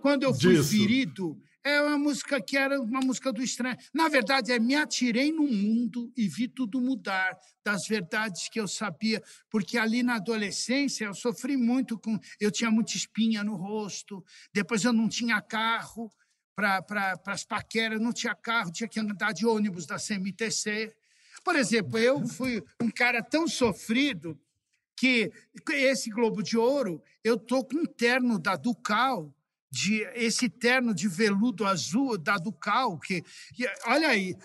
Quando 0.00 0.22
eu 0.22 0.32
fui 0.32 0.54
Disso. 0.54 0.70
ferido, 0.70 1.36
é 1.64 1.80
uma 1.80 1.96
música 1.96 2.40
que 2.42 2.58
era 2.58 2.78
uma 2.78 3.00
música 3.00 3.32
do 3.32 3.42
estranho. 3.42 3.76
Na 3.92 4.06
verdade, 4.08 4.52
é 4.52 4.58
me 4.58 4.74
atirei 4.74 5.32
no 5.32 5.44
mundo 5.44 6.12
e 6.14 6.28
vi 6.28 6.46
tudo 6.46 6.78
mudar 6.78 7.36
das 7.64 7.88
verdades 7.88 8.50
que 8.50 8.60
eu 8.60 8.68
sabia, 8.68 9.22
porque 9.50 9.78
ali 9.78 10.02
na 10.02 10.16
adolescência 10.16 11.06
eu 11.06 11.14
sofri 11.14 11.56
muito 11.56 11.98
com, 11.98 12.18
eu 12.38 12.50
tinha 12.50 12.70
muita 12.70 12.94
espinha 12.94 13.42
no 13.42 13.56
rosto, 13.56 14.22
depois 14.52 14.84
eu 14.84 14.92
não 14.92 15.08
tinha 15.08 15.40
carro 15.40 16.12
para 16.54 16.82
pra, 16.82 17.18
as 17.26 17.44
paqueras, 17.44 17.98
não 17.98 18.12
tinha 18.12 18.34
carro, 18.34 18.70
tinha 18.70 18.88
que 18.88 19.00
andar 19.00 19.32
de 19.32 19.46
ônibus 19.46 19.86
da 19.86 19.96
CMTC. 19.96 20.94
Por 21.42 21.56
exemplo, 21.56 21.98
eu 21.98 22.26
fui 22.28 22.62
um 22.80 22.90
cara 22.90 23.22
tão 23.22 23.48
sofrido 23.48 24.38
que 24.96 25.32
esse 25.72 26.10
Globo 26.10 26.42
de 26.42 26.56
Ouro, 26.56 27.02
eu 27.24 27.38
tô 27.38 27.64
com 27.64 27.78
um 27.78 27.86
terno 27.86 28.38
da 28.38 28.54
Ducal 28.54 29.33
de 29.74 30.06
esse 30.14 30.48
terno 30.48 30.94
de 30.94 31.08
veludo 31.08 31.66
azul 31.66 32.16
da 32.16 32.36
Ducal, 32.36 32.96
que, 32.96 33.24
olha 33.88 34.08
aí, 34.08 34.36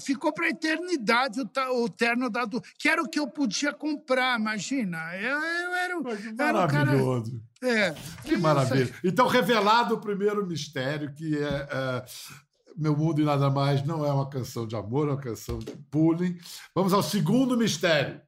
ficou 0.00 0.32
para 0.32 0.46
a 0.46 0.50
eternidade 0.50 1.40
o, 1.40 1.84
o, 1.84 1.88
terno 1.88 2.30
da 2.30 2.44
Ducal, 2.44 2.70
que 2.78 2.88
era 2.88 3.02
o 3.02 3.08
que 3.08 3.18
eu 3.18 3.26
podia 3.26 3.72
comprar, 3.72 4.38
imagina. 4.38 5.12
Eu, 5.16 5.40
eu 5.40 5.74
era, 5.74 6.02
que 6.02 6.40
era 6.40 6.52
maravilhoso. 6.52 7.42
Cara, 7.60 7.74
é, 7.74 7.94
que 8.24 8.36
maravilha. 8.36 8.94
Então, 9.02 9.26
revelado 9.26 9.96
o 9.96 10.00
primeiro 10.00 10.46
mistério, 10.46 11.12
que 11.12 11.36
é, 11.36 11.68
é 11.68 12.04
Meu 12.76 12.96
Mundo 12.96 13.20
e 13.20 13.24
Nada 13.24 13.50
Mais 13.50 13.84
não 13.84 14.06
é 14.06 14.12
uma 14.12 14.30
canção 14.30 14.68
de 14.68 14.76
amor, 14.76 15.08
é 15.08 15.12
uma 15.12 15.20
canção 15.20 15.58
de 15.58 15.74
bullying. 15.90 16.38
Vamos 16.72 16.92
ao 16.92 17.02
segundo 17.02 17.56
mistério 17.56 18.20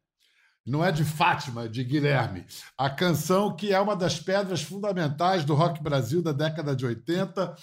não 0.69 0.85
é 0.85 0.93
de 0.93 1.05
Fátima, 1.05 1.69
de 1.69 1.83
Guilherme. 1.83 2.45
A 2.77 2.91
canção 2.91 3.57
que 3.57 3.73
é 3.73 3.81
uma 3.81 3.97
das 3.97 4.21
pedras 4.21 4.63
fundamentais 4.63 5.45
do 5.45 5.55
rock 5.55 5.83
Brasil 5.83 6.23
da 6.23 6.33
década 6.33 6.77
de 6.77 6.85
80, 6.85 7.57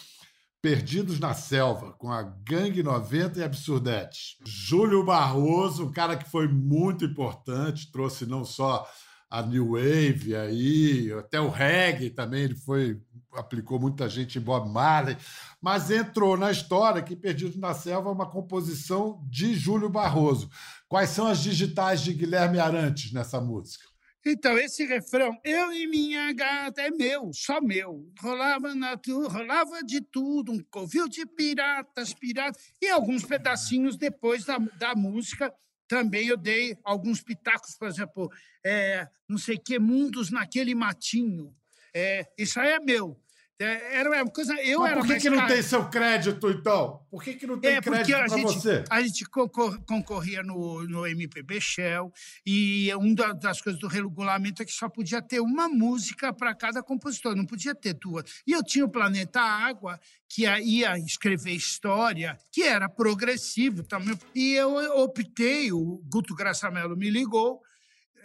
Perdidos 0.61 1.19
na 1.19 1.35
Selva, 1.35 1.93
com 1.93 2.11
a 2.11 2.23
Gangue 2.23 2.81
90 2.81 3.39
e 3.39 3.43
Absurdetes. 3.43 4.37
Júlio 4.43 5.05
Barroso, 5.05 5.85
um 5.85 5.91
cara 5.91 6.17
que 6.17 6.27
foi 6.27 6.47
muito 6.47 7.05
importante, 7.05 7.91
trouxe 7.91 8.25
não 8.25 8.43
só 8.43 8.87
a 9.35 9.41
New 9.41 9.71
Wave 9.71 10.33
aí, 10.33 11.11
até 11.11 11.41
o 11.41 11.49
reggae 11.49 12.09
também, 12.09 12.43
ele 12.43 12.55
foi 12.55 13.01
aplicou 13.33 13.77
muita 13.77 14.07
gente 14.07 14.37
em 14.37 14.41
Bob 14.41 14.69
Marley, 14.69 15.17
mas 15.61 15.91
entrou 15.91 16.37
na 16.37 16.51
história 16.51 17.01
que 17.01 17.17
Perdido 17.17 17.59
na 17.59 17.73
Selva 17.73 18.09
é 18.09 18.13
uma 18.13 18.29
composição 18.29 19.21
de 19.29 19.53
Júlio 19.53 19.89
Barroso. 19.89 20.49
Quais 20.87 21.09
são 21.09 21.27
as 21.27 21.39
digitais 21.39 21.99
de 21.99 22.13
Guilherme 22.13 22.59
Arantes 22.59 23.11
nessa 23.11 23.41
música? 23.41 23.83
Então, 24.25 24.57
esse 24.57 24.85
refrão, 24.85 25.37
eu 25.43 25.71
e 25.73 25.85
minha 25.85 26.31
gata, 26.33 26.81
é 26.81 26.89
meu, 26.89 27.29
só 27.33 27.59
meu. 27.59 28.09
Rolava, 28.19 28.73
na 28.73 28.97
tu, 28.97 29.27
rolava 29.27 29.83
de 29.83 29.99
tudo, 29.99 30.51
um 30.51 30.63
covil 30.71 31.07
de 31.07 31.25
piratas, 31.27 32.13
piratas, 32.13 32.59
e 32.81 32.89
alguns 32.89 33.23
pedacinhos 33.23 33.97
depois 33.97 34.45
da, 34.45 34.57
da 34.57 34.95
música. 34.95 35.53
Também 35.87 36.27
eu 36.27 36.37
dei 36.37 36.77
alguns 36.83 37.21
pitacos, 37.21 37.75
por 37.77 37.87
exemplo, 37.87 38.31
é, 38.65 39.07
não 39.27 39.37
sei 39.37 39.57
que, 39.57 39.77
mundos 39.77 40.31
naquele 40.31 40.73
matinho. 40.73 41.55
É, 41.93 42.27
isso 42.37 42.59
aí 42.59 42.71
é 42.71 42.79
meu. 42.79 43.19
É, 43.57 43.99
era 43.99 44.09
uma 44.09 44.25
coisa. 44.29 44.53
Eu 44.61 44.79
Mas 44.81 44.91
era 44.91 44.99
por 44.99 45.07
que, 45.07 45.17
que 45.17 45.29
não 45.29 45.47
tem 45.47 45.61
seu 45.61 45.87
crédito, 45.89 46.49
então? 46.49 46.99
Por 47.09 47.23
que, 47.23 47.35
que 47.35 47.47
não 47.47 47.57
tem 47.57 47.75
É, 47.75 47.81
crédito 47.81 48.17
para 48.17 48.27
você? 48.41 48.83
a 48.89 49.01
gente 49.01 49.23
concor- 49.29 49.79
concorria 49.85 50.43
no, 50.43 50.83
no 50.83 51.07
MPB 51.07 51.61
Shell 51.61 52.11
e 52.45 52.93
uma 52.95 53.33
das 53.33 53.61
coisas 53.61 53.79
do 53.79 53.87
regulamento 53.87 54.61
é 54.61 54.65
que 54.65 54.73
só 54.73 54.89
podia 54.89 55.21
ter 55.21 55.39
uma 55.39 55.69
música 55.69 56.33
para 56.33 56.53
cada 56.53 56.83
compositor, 56.83 57.33
não 57.33 57.45
podia 57.45 57.73
ter 57.73 57.93
duas. 57.93 58.25
E 58.45 58.51
eu 58.51 58.61
tinha 58.61 58.83
o 58.83 58.89
Planeta 58.89 59.39
Água, 59.39 59.97
que 60.27 60.41
ia 60.43 60.97
escrever 60.99 61.51
história, 61.53 62.37
que 62.51 62.61
era 62.63 62.89
progressivo 62.89 63.83
também. 63.83 64.19
E 64.35 64.53
eu 64.53 64.75
optei, 65.01 65.71
o 65.71 66.01
Guto 66.11 66.35
Graçamelo 66.35 66.97
me 66.97 67.09
ligou, 67.09 67.61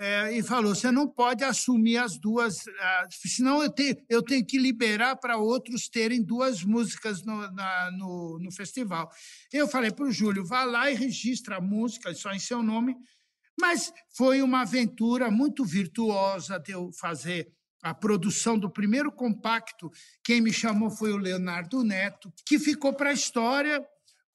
é, 0.00 0.32
e 0.32 0.42
falou: 0.42 0.74
você 0.74 0.90
não 0.90 1.06
pode 1.06 1.44
assumir 1.44 1.98
as 1.98 2.18
duas, 2.18 2.64
senão 3.10 3.62
eu 3.62 3.70
tenho, 3.70 3.96
eu 4.08 4.22
tenho 4.22 4.44
que 4.46 4.58
liberar 4.58 5.16
para 5.16 5.36
outros 5.36 5.90
terem 5.90 6.22
duas 6.22 6.64
músicas 6.64 7.22
no, 7.22 7.50
na- 7.52 7.90
no, 7.92 8.38
no 8.40 8.50
festival. 8.50 9.10
Eu 9.52 9.68
falei 9.68 9.90
para 9.90 10.06
o 10.06 10.10
Júlio: 10.10 10.42
vá 10.44 10.64
lá 10.64 10.90
e 10.90 10.94
registra 10.94 11.56
a 11.56 11.60
música 11.60 12.14
só 12.14 12.32
em 12.32 12.38
seu 12.38 12.62
nome. 12.62 12.96
Mas 13.60 13.92
foi 14.16 14.40
uma 14.40 14.62
aventura 14.62 15.30
muito 15.30 15.66
virtuosa 15.66 16.58
de 16.58 16.72
eu 16.72 16.90
fazer 16.98 17.52
a 17.82 17.92
produção 17.92 18.58
do 18.58 18.70
primeiro 18.70 19.12
compacto. 19.12 19.90
Quem 20.24 20.40
me 20.40 20.50
chamou 20.50 20.90
foi 20.90 21.12
o 21.12 21.18
Leonardo 21.18 21.84
Neto, 21.84 22.32
que 22.46 22.58
ficou 22.58 22.94
para 22.94 23.10
a 23.10 23.14
história 23.14 23.86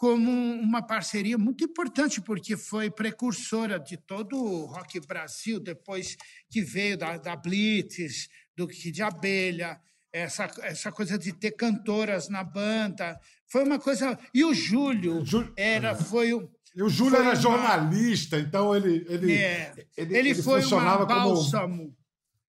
como 0.05 0.29
uma 0.61 0.83
parceria 0.83 1.35
muito 1.35 1.63
importante, 1.63 2.21
porque 2.21 2.55
foi 2.55 2.91
precursora 2.91 3.79
de 3.79 3.97
todo 3.97 4.37
o 4.37 4.67
rock 4.67 4.99
Brasil, 4.99 5.59
depois 5.59 6.15
que 6.47 6.61
veio 6.61 6.95
da, 6.95 7.17
da 7.17 7.35
Blitz, 7.35 8.29
do 8.55 8.67
Kid 8.67 9.01
Abelha, 9.01 9.81
essa, 10.13 10.47
essa 10.61 10.91
coisa 10.91 11.17
de 11.17 11.33
ter 11.33 11.53
cantoras 11.53 12.29
na 12.29 12.43
banda. 12.43 13.19
Foi 13.47 13.63
uma 13.63 13.79
coisa. 13.79 14.15
E 14.31 14.45
o 14.45 14.53
Júlio 14.53 15.23
era, 15.57 15.95
foi 15.95 16.35
o. 16.35 16.47
E 16.75 16.83
o 16.83 16.87
Júlio 16.87 17.15
era 17.15 17.29
uma... 17.29 17.35
jornalista, 17.35 18.37
então 18.37 18.75
ele. 18.75 19.07
Ele, 19.09 19.33
é, 19.33 19.73
ele, 19.97 20.17
ele, 20.17 20.33
um 20.39 21.05
bálsamo. 21.07 21.77
Como... 21.77 21.97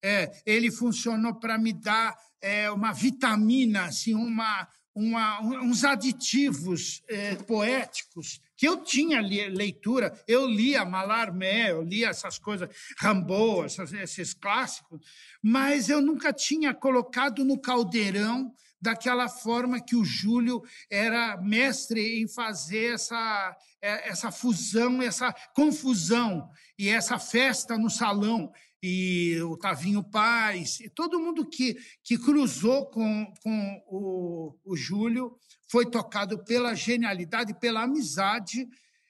É, 0.02 0.32
ele 0.44 0.72
funcionou 0.72 1.36
para 1.36 1.56
me 1.56 1.72
dar 1.72 2.16
é, 2.42 2.68
uma 2.68 2.92
vitamina, 2.92 3.84
assim, 3.84 4.12
uma, 4.12 4.66
uma, 4.94 5.40
uns 5.40 5.84
aditivos 5.84 7.02
é, 7.08 7.34
poéticos 7.34 8.40
que 8.56 8.68
eu 8.68 8.76
tinha 8.84 9.20
leitura, 9.20 10.14
eu 10.28 10.46
lia 10.46 10.84
Malarmé, 10.84 11.72
eu 11.72 11.82
lia 11.82 12.08
essas 12.08 12.38
coisas, 12.38 12.68
Rambo, 12.98 13.64
esses 13.64 14.32
clássicos, 14.32 15.00
mas 15.42 15.88
eu 15.88 16.00
nunca 16.00 16.32
tinha 16.32 16.72
colocado 16.72 17.44
no 17.44 17.58
caldeirão 17.58 18.54
daquela 18.80 19.28
forma 19.28 19.80
que 19.80 19.96
o 19.96 20.04
Júlio 20.04 20.62
era 20.90 21.36
mestre 21.38 22.20
em 22.20 22.28
fazer 22.28 22.94
essa, 22.94 23.56
é, 23.80 24.10
essa 24.10 24.30
fusão, 24.30 25.02
essa 25.02 25.32
confusão 25.54 26.50
e 26.78 26.88
essa 26.88 27.18
festa 27.18 27.78
no 27.78 27.88
salão 27.88 28.52
e 28.86 29.40
o 29.40 29.56
Tavinho 29.56 30.04
Paz, 30.04 30.78
e 30.80 30.90
todo 30.90 31.18
mundo 31.18 31.48
que, 31.48 31.74
que 32.02 32.18
cruzou 32.18 32.84
com, 32.90 33.32
com 33.42 33.82
o, 33.86 34.54
o 34.62 34.76
Júlio 34.76 35.34
foi 35.70 35.86
tocado 35.86 36.44
pela 36.44 36.74
genialidade, 36.74 37.58
pela 37.58 37.84
amizade 37.84 38.68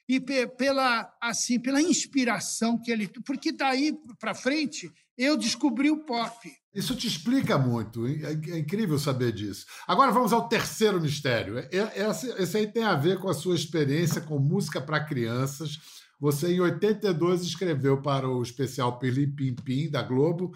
e 0.09 0.21
pela 0.21 1.13
assim 1.21 1.59
pela 1.59 1.83
inspiração 1.83 2.81
que 2.81 2.93
ele 2.93 3.09
porque 3.27 3.51
daí 3.51 3.99
para 4.21 4.33
frente 4.33 4.93
eu 5.19 5.37
descobri 5.37 5.91
o 5.91 6.05
pop. 6.05 6.53
Isso 6.73 6.95
te 6.95 7.09
explica 7.09 7.59
muito 7.59 8.07
é, 8.07 8.33
é, 8.53 8.59
incrível 8.59 8.99
saber 8.99 9.33
disso. 9.33 9.67
Agora 9.89 10.13
vamos 10.13 10.33
ao 10.33 10.49
terceiro 10.49 11.01
mistério. 11.01 11.59
É, 11.59 11.69
esse, 12.09 12.29
esse 12.41 12.57
aí 12.57 12.71
tem 12.71 12.85
a 12.85 12.95
ver 12.95 13.19
com 13.19 13.29
a 13.29 13.35
sua 13.35 13.57
experiência 13.57 14.21
com 14.21 14.39
música 14.39 14.81
para 14.81 15.05
crianças 15.05 15.81
você, 16.21 16.55
em 16.55 16.61
82, 16.61 17.43
escreveu 17.43 18.01
para 18.01 18.29
o 18.29 18.43
especial 18.43 18.99
Pilim 18.99 19.31
Pim 19.31 19.55
Pim, 19.55 19.91
da 19.91 20.03
Globo, 20.03 20.53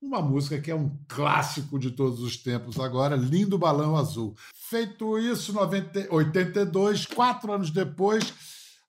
uma 0.00 0.20
música 0.20 0.60
que 0.60 0.70
é 0.70 0.74
um 0.74 0.96
clássico 1.08 1.78
de 1.78 1.90
todos 1.90 2.20
os 2.20 2.36
tempos 2.36 2.78
agora, 2.78 3.16
Lindo 3.16 3.58
Balão 3.58 3.96
Azul. 3.96 4.36
Feito 4.68 5.18
isso 5.18 5.52
em 5.52 6.14
82, 6.14 7.06
quatro 7.06 7.52
anos 7.52 7.70
depois, 7.70 8.32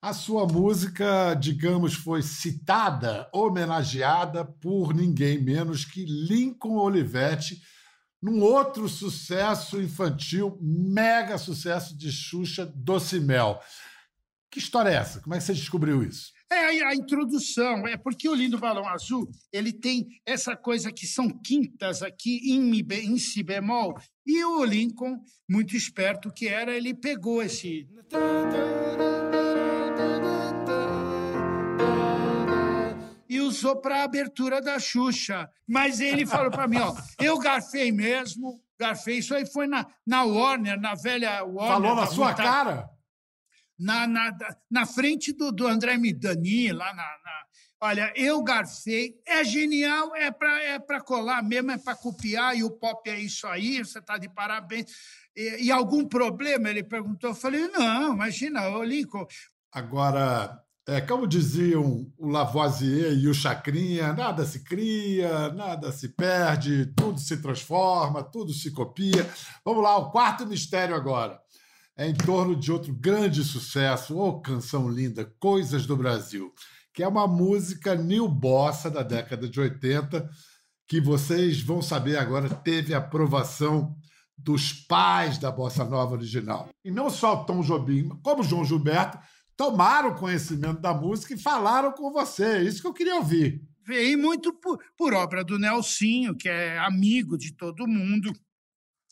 a 0.02 0.14
sua 0.14 0.46
música, 0.46 1.34
digamos, 1.34 1.96
foi 1.96 2.22
citada, 2.22 3.28
homenageada 3.34 4.46
por 4.46 4.94
ninguém 4.94 5.42
menos 5.42 5.86
que 5.86 6.06
Lincoln 6.06 6.78
Olivetti, 6.78 7.62
num 8.22 8.42
outro 8.42 8.88
sucesso 8.88 9.82
infantil, 9.82 10.58
mega 10.62 11.38
sucesso 11.38 11.98
de 11.98 12.12
Xuxa, 12.12 12.72
Doce 12.76 13.20
Mel. 13.20 13.60
Que 14.50 14.60
história 14.60 14.90
é 14.90 14.96
essa? 14.96 15.20
Como 15.22 15.36
é 15.36 15.38
que 15.38 15.44
você 15.44 15.54
descobriu 15.54 16.02
isso? 16.02 16.32
É 16.50 16.86
a 16.86 16.96
introdução, 16.96 17.86
é 17.86 17.98
porque 17.98 18.30
o 18.30 18.34
Lindo 18.34 18.58
Balão 18.58 18.88
Azul 18.88 19.30
ele 19.52 19.74
tem 19.74 20.08
essa 20.26 20.56
coisa 20.56 20.94
que 20.94 21.06
são 21.06 21.28
quintas 21.30 22.02
aqui 22.02 22.40
em, 22.50 22.80
em 22.80 23.18
si 23.18 23.44
bemol, 23.44 23.94
e 24.26 24.44
o 24.46 24.64
Lincoln, 24.64 25.20
muito 25.50 25.76
esperto 25.76 26.32
que 26.32 26.48
era, 26.48 26.74
ele 26.74 26.94
pegou 26.94 27.44
esse. 27.44 27.88
E 33.30 33.42
usou 33.42 33.82
para 33.82 34.00
a 34.00 34.04
abertura 34.04 34.62
da 34.62 34.80
Xuxa. 34.80 35.50
Mas 35.68 36.00
ele 36.00 36.26
falou 36.26 36.50
para 36.50 36.68
mim: 36.68 36.78
ó, 36.78 36.96
eu 37.20 37.38
garfei 37.40 37.92
mesmo, 37.92 38.62
garfei. 38.80 39.18
Isso 39.18 39.36
aí 39.36 39.46
foi 39.46 39.68
na, 39.68 39.86
na 40.06 40.24
Warner, 40.24 40.80
na 40.80 40.96
velha 40.96 41.44
Warner. 41.44 41.74
Falou 41.74 41.96
na 41.96 42.08
sua 42.08 42.34
cara? 42.34 42.90
Na, 43.78 44.08
na, 44.08 44.38
na 44.70 44.86
frente 44.86 45.32
do, 45.32 45.52
do 45.52 45.68
André 45.68 45.98
Midani, 45.98 46.72
lá 46.72 46.94
na, 46.94 47.04
na, 47.04 47.48
Olha, 47.80 48.12
eu 48.16 48.42
garfei, 48.42 49.22
é 49.26 49.44
genial, 49.44 50.16
é 50.16 50.32
para 50.32 50.64
é 50.64 50.80
colar 51.06 51.44
mesmo, 51.44 51.70
é 51.70 51.78
para 51.78 51.96
copiar, 51.96 52.58
e 52.58 52.64
o 52.64 52.72
pop 52.72 53.08
é 53.08 53.20
isso 53.20 53.46
aí, 53.46 53.78
você 53.78 54.00
está 54.00 54.18
de 54.18 54.28
parabéns. 54.28 54.92
E, 55.36 55.66
e, 55.66 55.72
algum 55.72 56.04
problema? 56.04 56.72
Ele 56.72 56.84
perguntou. 56.84 57.30
Eu 57.30 57.36
falei, 57.36 57.68
não, 57.68 58.14
imagina, 58.14 58.68
ô 58.70 58.84
Lincoln. 58.84 59.28
Agora, 59.72 60.60
é, 60.88 61.02
como 61.02 61.28
diziam 61.28 62.12
o 62.18 62.28
Lavoisier 62.28 63.14
e 63.14 63.28
o 63.28 63.34
Chacrinha, 63.34 64.12
nada 64.12 64.44
se 64.44 64.64
cria, 64.64 65.50
nada 65.50 65.92
se 65.92 66.10
perde, 66.10 66.88
tudo 66.96 67.20
se 67.20 67.38
transforma, 67.40 68.24
tudo 68.24 68.54
se 68.54 68.72
copia. 68.72 69.30
Vamos 69.64 69.84
lá, 69.84 69.98
o 69.98 70.10
quarto 70.10 70.48
mistério 70.48 70.96
agora 70.96 71.40
é 71.98 72.08
em 72.08 72.14
torno 72.14 72.56
de 72.56 72.72
outro 72.72 72.94
grande 72.94 73.44
sucesso, 73.44 74.16
ou 74.16 74.30
oh, 74.30 74.42
canção 74.42 74.88
linda, 74.88 75.26
Coisas 75.40 75.88
do 75.88 75.98
Brasil, 75.98 76.54
que 76.94 77.02
é 77.02 77.08
uma 77.08 77.28
música 77.28 77.96
new 77.96 78.28
bossa 78.28 78.90
da 78.90 79.02
década 79.02 79.50
de 79.50 79.60
80, 79.60 80.30
que 80.88 81.02
vocês 81.02 81.62
vão 81.62 81.82
saber 81.82 82.18
agora 82.18 82.50
teve 82.50 82.94
aprovação 82.94 83.96
dos 84.38 84.72
pais 84.72 85.40
da 85.40 85.52
bossa 85.52 85.84
nova 85.84 86.14
original. 86.14 86.70
E 86.86 86.92
não 86.92 87.10
só 87.10 87.42
o 87.42 87.46
Tom 87.46 87.62
Jobim, 87.62 88.10
como 88.22 88.42
o 88.42 88.44
João 88.44 88.64
Gilberto, 88.64 89.18
tomaram 89.58 90.14
conhecimento 90.14 90.80
da 90.80 90.94
música 90.94 91.34
e 91.34 91.40
falaram 91.40 91.92
com 91.92 92.12
você. 92.12 92.44
É 92.44 92.64
isso 92.64 92.82
que 92.82 92.88
eu 92.88 92.94
queria 92.94 93.16
ouvir. 93.16 93.62
Veio 93.84 94.20
muito 94.20 94.54
por, 94.54 94.78
por 94.96 95.14
obra 95.14 95.44
do 95.44 95.58
Nelsinho, 95.58 96.36
que 96.36 96.48
é 96.48 96.78
amigo 96.78 97.38
de 97.38 97.54
todo 97.54 97.88
mundo. 97.88 98.32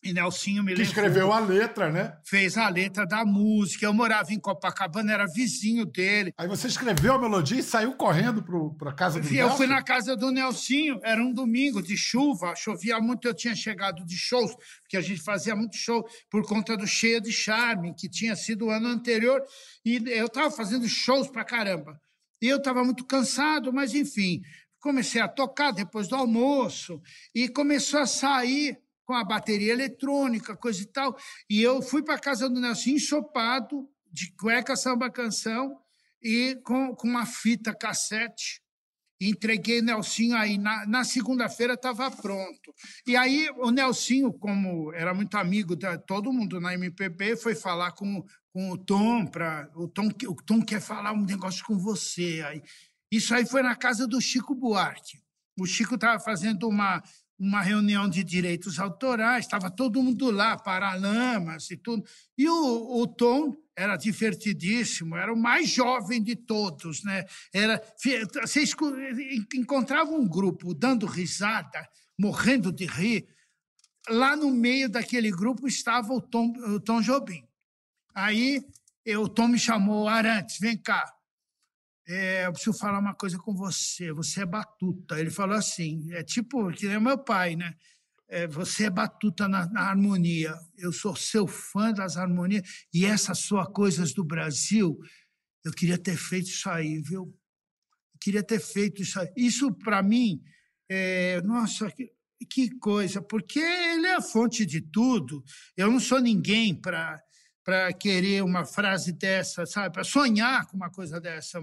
E 0.06 0.14
Nelsinho 0.14 0.62
me 0.62 0.72
que 0.74 0.78
levou, 0.78 0.92
escreveu 0.92 1.34
a 1.34 1.40
letra, 1.40 1.92
né? 1.92 2.16
Fez 2.24 2.60
a 2.60 2.70
letra 2.70 3.08
da 3.08 3.26
música. 3.26 3.88
Eu 3.88 3.94
morava 3.94 4.32
em 4.32 4.40
Copacabana, 4.40 5.12
era 5.12 5.26
vizinho 5.26 5.84
dele. 5.84 6.32
Aí 6.38 6.48
você 6.48 6.68
escreveu 6.68 7.16
a 7.16 7.20
melodia 7.20 7.58
e 7.60 7.64
saiu 7.64 7.92
correndo 7.94 8.46
para 8.78 8.94
casa 8.94 9.20
do 9.20 9.28
Eu 9.28 9.34
Nelson? 9.34 9.58
fui 9.58 9.66
na 9.66 9.82
casa 9.82 10.16
do 10.16 10.30
Nelsinho, 10.30 11.00
era 11.02 11.20
um 11.20 11.34
domingo 11.34 11.82
de 11.82 11.98
chuva, 11.98 12.54
chovia 12.56 13.00
muito, 13.00 13.28
eu 13.28 13.34
tinha 13.34 13.56
chegado 13.56 14.06
de 14.06 14.16
shows, 14.16 14.56
porque 14.82 14.96
a 14.96 15.02
gente 15.02 15.22
fazia 15.22 15.56
muito 15.56 15.76
show 15.76 16.08
por 16.30 16.46
conta 16.46 16.78
do 16.78 16.86
Cheia 16.86 17.20
de 17.20 17.32
Charme, 17.32 17.96
que 17.96 18.08
tinha 18.08 18.36
sido 18.36 18.66
o 18.66 18.70
ano 18.70 18.88
anterior, 18.88 19.42
e 19.84 19.96
eu 20.06 20.28
estava 20.28 20.52
fazendo 20.52 20.88
shows 20.88 21.28
para 21.28 21.44
caramba. 21.44 22.00
E 22.40 22.48
eu 22.48 22.58
estava 22.58 22.84
muito 22.84 23.04
cansado, 23.06 23.74
mas 23.74 23.96
enfim, 23.96 24.44
comecei 24.80 25.20
a 25.20 25.28
tocar 25.28 25.72
depois 25.72 26.08
do 26.08 26.16
almoço, 26.16 27.02
e 27.34 27.50
começou 27.50 28.00
a 28.02 28.06
sair 28.06 28.78
com 29.06 29.14
a 29.14 29.24
bateria 29.24 29.72
eletrônica, 29.72 30.58
coisa 30.58 30.82
e 30.82 30.86
tal. 30.86 31.16
E 31.50 31.62
eu 31.62 31.82
fui 31.82 32.04
para 32.04 32.16
a 32.16 32.20
casa 32.20 32.50
do 32.50 32.60
Nelson 32.60 32.92
ensopado, 32.92 33.88
de 34.12 34.32
cueca 34.34 34.76
samba 34.76 35.10
canção, 35.10 35.80
e 36.22 36.60
com, 36.64 36.96
com 36.96 37.08
uma 37.08 37.26
fita 37.26 37.74
cassete. 37.74 38.62
Entreguei 39.22 39.82
Nelsinho 39.82 40.36
aí. 40.36 40.58
Na, 40.58 40.86
na 40.86 41.04
segunda-feira 41.04 41.76
estava 41.76 42.10
pronto. 42.12 42.74
E 43.08 43.16
aí 43.16 43.50
o 43.58 43.72
Nelsinho, 43.72 44.34
como 44.34 44.92
era 44.94 45.14
muito 45.14 45.38
amigo 45.38 45.76
de 45.76 45.98
todo 46.00 46.34
mundo 46.34 46.60
na 46.60 46.74
MPB, 46.74 47.38
foi 47.38 47.56
falar 47.56 47.92
com, 47.92 48.26
com 48.52 48.72
o 48.72 48.78
Tom. 48.78 49.26
Pra, 49.26 49.70
o, 49.76 49.88
Tom 49.88 50.10
o 50.28 50.36
Tom 50.36 50.62
quer 50.62 50.82
falar 50.82 51.14
um 51.14 51.24
negócio 51.24 51.64
com 51.64 51.78
você. 51.78 52.44
Aí, 52.46 52.62
isso 53.12 53.34
aí 53.34 53.46
foi 53.46 53.62
na 53.62 53.76
casa 53.76 54.08
do 54.08 54.20
Chico 54.20 54.54
Buarque. 54.54 55.22
O 55.58 55.66
Chico 55.66 55.96
estava 55.96 56.20
fazendo 56.20 56.68
uma, 56.68 57.02
uma 57.38 57.62
reunião 57.62 58.10
de 58.10 58.24
direitos 58.24 58.80
autorais, 58.80 59.46
estava 59.46 59.70
todo 59.70 60.02
mundo 60.02 60.32
lá, 60.32 60.58
Paralamas 60.58 61.70
e 61.70 61.78
tudo. 61.78 62.04
E 62.38 62.48
o, 62.48 63.02
o 63.02 63.08
Tom 63.08 63.56
era 63.76 63.98
divertidíssimo, 63.98 65.16
era 65.18 65.34
o 65.34 65.38
mais 65.38 65.70
jovem 65.70 66.24
de 66.24 66.36
todos. 66.36 67.04
Né? 67.04 67.26
Era, 67.54 67.82
você 68.42 68.64
encontrava 69.54 70.12
um 70.12 70.28
grupo 70.28 70.74
dando 70.74 71.06
risada, 71.06 71.88
morrendo 72.18 72.72
de 72.72 72.86
rir. 72.86 73.28
Lá 74.10 74.36
no 74.36 74.52
meio 74.52 74.88
daquele 74.88 75.32
grupo 75.32 75.68
estava 75.68 76.14
o 76.14 76.22
Tom, 76.22 76.54
o 76.74 76.80
Tom 76.80 77.02
Jobim. 77.02 77.44
Aí 78.14 78.66
eu, 79.04 79.24
o 79.24 79.30
Tom 79.30 79.50
me 79.50 79.60
chamou, 79.60 80.08
Arantes, 80.08 80.58
vem 80.60 80.78
cá 80.78 81.15
é, 82.08 82.46
eu 82.46 82.52
preciso 82.52 82.78
falar 82.78 83.00
uma 83.00 83.16
coisa 83.16 83.38
com 83.38 83.56
você, 83.56 84.12
você 84.12 84.42
é 84.42 84.46
batuta. 84.46 85.20
Ele 85.20 85.32
falou 85.32 85.56
assim, 85.56 86.12
é 86.14 86.24
tipo, 86.24 86.72
que 86.72 86.88
é 86.88 87.00
meu 87.00 87.18
pai, 87.18 87.56
né? 87.56 87.74
É, 88.28 88.48
você 88.48 88.86
é 88.86 88.90
batuta 88.90 89.48
na, 89.48 89.68
na, 89.68 89.82
harmonia, 89.82 90.56
eu 90.78 90.92
sou 90.92 91.16
seu 91.16 91.48
fã 91.48 91.92
das 91.92 92.18
harmonias, 92.18 92.64
e 92.92 93.06
essas 93.06 93.40
suas 93.40 93.68
coisas 93.68 94.14
do 94.14 94.24
Brasil, 94.24 95.00
eu 95.64 95.72
queria 95.72 95.98
ter 95.98 96.18
feito 96.18 96.48
isso 96.48 96.70
aí, 96.70 97.02
viu? 97.02 97.24
Eu 97.24 98.20
queria 98.20 98.44
ter 98.44 98.60
feito 98.60 99.02
isso 99.02 99.20
aí. 99.20 99.32
Isso, 99.36 99.72
para 99.74 100.02
mim, 100.02 100.42
é, 100.90 101.42
nossa, 101.42 101.92
que, 101.92 102.12
que 102.50 102.70
coisa, 102.78 103.22
porque 103.22 103.60
ele 103.60 104.08
é 104.08 104.16
a 104.16 104.22
fonte 104.22 104.66
de 104.66 104.82
tudo. 104.82 105.44
Eu 105.78 105.92
não 105.92 106.00
sou 106.00 106.20
ninguém 106.20 106.74
para 106.74 107.22
para 107.66 107.92
querer 107.92 108.44
uma 108.44 108.64
frase 108.64 109.12
dessa, 109.12 109.66
sabe? 109.66 109.92
Para 109.92 110.04
sonhar 110.04 110.68
com 110.68 110.78
uma 110.78 110.92
coisa 110.92 111.20
dessa. 111.20 111.60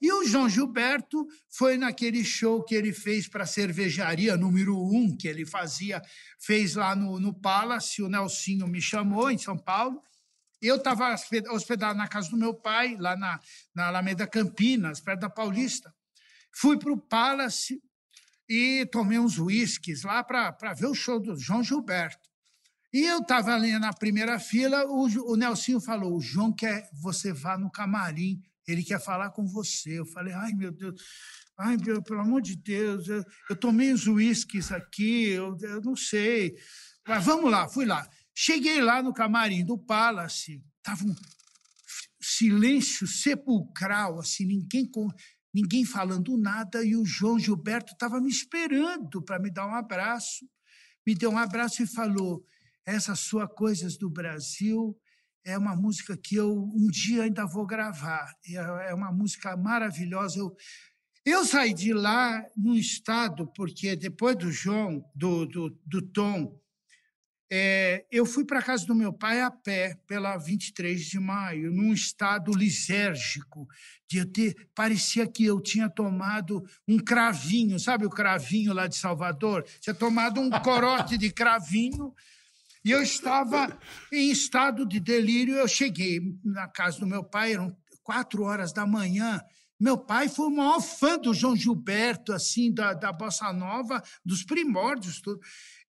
E 0.00 0.12
o 0.12 0.24
João 0.24 0.48
Gilberto 0.48 1.26
foi 1.50 1.76
naquele 1.76 2.24
show 2.24 2.62
que 2.62 2.76
ele 2.76 2.92
fez 2.92 3.26
para 3.26 3.42
a 3.42 3.46
cervejaria 3.46 4.36
número 4.36 4.80
um, 4.80 5.16
que 5.16 5.26
ele 5.26 5.44
fazia, 5.44 6.00
fez 6.38 6.76
lá 6.76 6.94
no, 6.94 7.18
no 7.18 7.34
Palace, 7.34 8.02
o 8.02 8.08
Nelsinho 8.08 8.68
me 8.68 8.80
chamou 8.80 9.28
em 9.28 9.36
São 9.36 9.58
Paulo. 9.58 10.00
Eu 10.62 10.76
estava 10.76 11.12
hospedado 11.50 11.98
na 11.98 12.06
casa 12.06 12.30
do 12.30 12.36
meu 12.36 12.54
pai, 12.54 12.96
lá 12.96 13.16
na, 13.16 13.40
na 13.74 13.88
Alameda 13.88 14.28
Campinas, 14.28 15.00
perto 15.00 15.22
da 15.22 15.28
Paulista. 15.28 15.92
Fui 16.54 16.78
para 16.78 16.92
o 16.92 17.00
Palace 17.00 17.82
e 18.48 18.86
tomei 18.92 19.18
uns 19.18 19.38
uísques 19.38 20.04
lá 20.04 20.22
para 20.22 20.72
ver 20.72 20.86
o 20.86 20.94
show 20.94 21.18
do 21.18 21.36
João 21.36 21.64
Gilberto. 21.64 22.25
E 22.96 23.04
eu 23.04 23.18
estava 23.18 23.54
ali 23.54 23.78
na 23.78 23.92
primeira 23.92 24.38
fila, 24.38 24.86
o, 24.86 25.02
o 25.30 25.36
Nelsinho 25.36 25.78
falou: 25.78 26.16
o 26.16 26.20
João 26.20 26.50
quer 26.50 26.88
você 26.94 27.30
vá 27.30 27.58
no 27.58 27.70
camarim, 27.70 28.42
ele 28.66 28.82
quer 28.82 28.98
falar 28.98 29.32
com 29.32 29.46
você. 29.46 29.98
Eu 29.98 30.06
falei: 30.06 30.32
ai 30.32 30.54
meu 30.54 30.72
Deus, 30.72 30.98
ai 31.58 31.76
meu, 31.76 32.02
pelo 32.02 32.20
amor 32.20 32.40
de 32.40 32.56
Deus, 32.56 33.06
eu, 33.06 33.22
eu 33.50 33.56
tomei 33.56 33.92
os 33.92 34.06
uísques 34.06 34.72
aqui, 34.72 35.28
eu, 35.28 35.58
eu 35.60 35.82
não 35.82 35.94
sei. 35.94 36.56
Mas 37.06 37.22
vamos 37.22 37.50
lá, 37.50 37.68
fui 37.68 37.84
lá. 37.84 38.08
Cheguei 38.34 38.80
lá 38.80 39.02
no 39.02 39.12
camarim 39.12 39.62
do 39.62 39.76
Palace, 39.76 40.64
estava 40.78 41.04
um 41.04 41.14
silêncio 42.18 43.06
sepulcral, 43.06 44.20
assim, 44.20 44.46
ninguém 44.46 44.90
ninguém 45.52 45.84
falando 45.84 46.38
nada, 46.38 46.82
e 46.82 46.96
o 46.96 47.04
João 47.04 47.38
Gilberto 47.38 47.92
estava 47.92 48.22
me 48.22 48.30
esperando 48.30 49.20
para 49.20 49.38
me 49.38 49.50
dar 49.50 49.66
um 49.66 49.74
abraço. 49.74 50.48
Me 51.06 51.14
deu 51.14 51.30
um 51.30 51.36
abraço 51.36 51.82
e 51.82 51.86
falou: 51.86 52.42
essas 52.86 53.18
suas 53.20 53.52
coisas 53.52 53.96
do 53.96 54.08
Brasil 54.08 54.96
é 55.44 55.58
uma 55.58 55.76
música 55.76 56.16
que 56.16 56.36
eu 56.36 56.52
um 56.52 56.88
dia 56.88 57.24
ainda 57.24 57.44
vou 57.44 57.66
gravar. 57.66 58.32
É, 58.48 58.90
é 58.90 58.94
uma 58.94 59.12
música 59.12 59.56
maravilhosa. 59.56 60.38
Eu, 60.38 60.56
eu 61.24 61.44
saí 61.44 61.74
de 61.74 61.92
lá 61.92 62.44
num 62.56 62.74
estado, 62.74 63.46
porque 63.48 63.96
depois 63.96 64.36
do 64.36 64.50
João, 64.50 65.04
do, 65.14 65.44
do, 65.46 65.80
do 65.84 66.02
Tom, 66.02 66.56
é, 67.50 68.04
eu 68.10 68.26
fui 68.26 68.44
para 68.44 68.62
casa 68.62 68.84
do 68.86 68.94
meu 68.94 69.12
pai 69.12 69.40
a 69.40 69.50
pé, 69.50 69.96
pela 70.06 70.36
23 70.36 71.00
de 71.04 71.20
maio, 71.20 71.72
num 71.72 71.92
estado 71.92 72.52
lisérgico, 72.52 73.68
de 74.10 74.24
ter, 74.24 74.68
parecia 74.74 75.28
que 75.28 75.44
eu 75.44 75.60
tinha 75.60 75.88
tomado 75.88 76.64
um 76.88 76.98
cravinho, 76.98 77.78
sabe 77.78 78.04
o 78.04 78.10
cravinho 78.10 78.72
lá 78.72 78.88
de 78.88 78.96
Salvador? 78.96 79.64
Tinha 79.80 79.94
tomado 79.94 80.40
um 80.40 80.50
corote 80.50 81.16
de 81.16 81.30
cravinho 81.30 82.12
e 82.86 82.92
eu 82.92 83.02
estava 83.02 83.76
em 84.12 84.30
estado 84.30 84.86
de 84.86 85.00
delírio. 85.00 85.56
Eu 85.56 85.66
cheguei 85.66 86.20
na 86.44 86.68
casa 86.68 87.00
do 87.00 87.06
meu 87.06 87.24
pai, 87.24 87.54
eram 87.54 87.76
quatro 88.04 88.44
horas 88.44 88.72
da 88.72 88.86
manhã. 88.86 89.42
Meu 89.78 89.98
pai 89.98 90.28
foi 90.28 90.46
o 90.46 90.54
maior 90.54 90.80
fã 90.80 91.18
do 91.18 91.34
João 91.34 91.56
Gilberto, 91.56 92.32
assim, 92.32 92.72
da, 92.72 92.94
da 92.94 93.12
Bossa 93.12 93.52
Nova, 93.52 94.00
dos 94.24 94.44
primórdios, 94.44 95.20
tudo. 95.20 95.40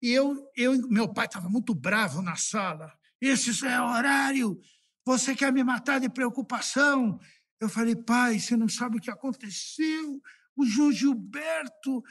E 0.01 0.11
eu, 0.11 0.43
eu 0.55 0.89
meu 0.89 1.07
pai 1.07 1.27
estava 1.27 1.47
muito 1.47 1.75
bravo 1.75 2.23
na 2.23 2.35
sala. 2.35 2.91
Esse 3.21 3.63
é 3.67 3.79
horário, 3.79 4.59
você 5.05 5.35
quer 5.35 5.53
me 5.53 5.63
matar 5.63 5.99
de 5.99 6.09
preocupação? 6.09 7.19
Eu 7.61 7.69
falei, 7.69 7.95
pai, 7.95 8.39
você 8.39 8.57
não 8.57 8.67
sabe 8.67 8.97
o 8.97 8.99
que 8.99 9.11
aconteceu? 9.11 10.19
O 10.55 10.65
João 10.65 10.91
Gilberto 10.91 12.03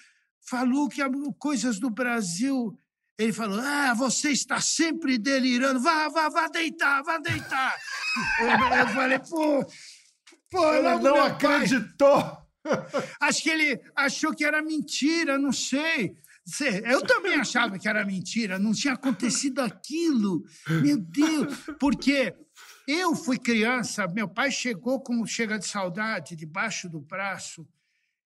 falou 0.49 0.89
que 0.89 1.03
coisas 1.41 1.81
do 1.81 1.91
Brasil 1.91 2.79
ele 3.19 3.33
falou: 3.33 3.61
Ah, 3.61 3.95
você 3.95 4.31
está 4.31 4.61
sempre 4.61 5.19
delirando. 5.19 5.81
Vá, 5.81 6.09
vá, 6.09 6.29
vá 6.29 6.49
deitar, 6.49 7.03
vá 7.03 7.19
deitar. 7.19 7.77
eu, 8.41 8.89
falei: 8.89 9.19
Pô, 9.19 9.67
pô, 10.51 10.75
ele 10.75 10.99
não 10.99 11.23
acreditou. 11.23 12.23
Pai. 12.23 12.47
Acho 13.21 13.43
que 13.43 13.51
ele 13.51 13.81
achou 13.95 14.35
que 14.35 14.45
era 14.45 14.63
mentira, 14.63 15.39
não 15.39 15.53
sei. 15.53 16.17
Eu 16.85 17.03
também 17.03 17.35
achava 17.35 17.77
que 17.77 17.89
era 17.89 18.05
mentira, 18.05 18.59
não 18.59 18.73
tinha 18.73 18.95
acontecido 18.95 19.61
aquilo. 19.61 20.45
Meu 20.69 20.97
Deus, 20.97 21.57
porque 21.81 22.33
eu 22.87 23.17
fui 23.17 23.37
criança, 23.37 24.07
meu 24.07 24.29
pai 24.29 24.53
chegou 24.53 25.01
como 25.01 25.27
chega 25.27 25.59
de 25.59 25.67
saudade, 25.67 26.37
debaixo 26.37 26.89
do 26.89 27.01
braço, 27.01 27.67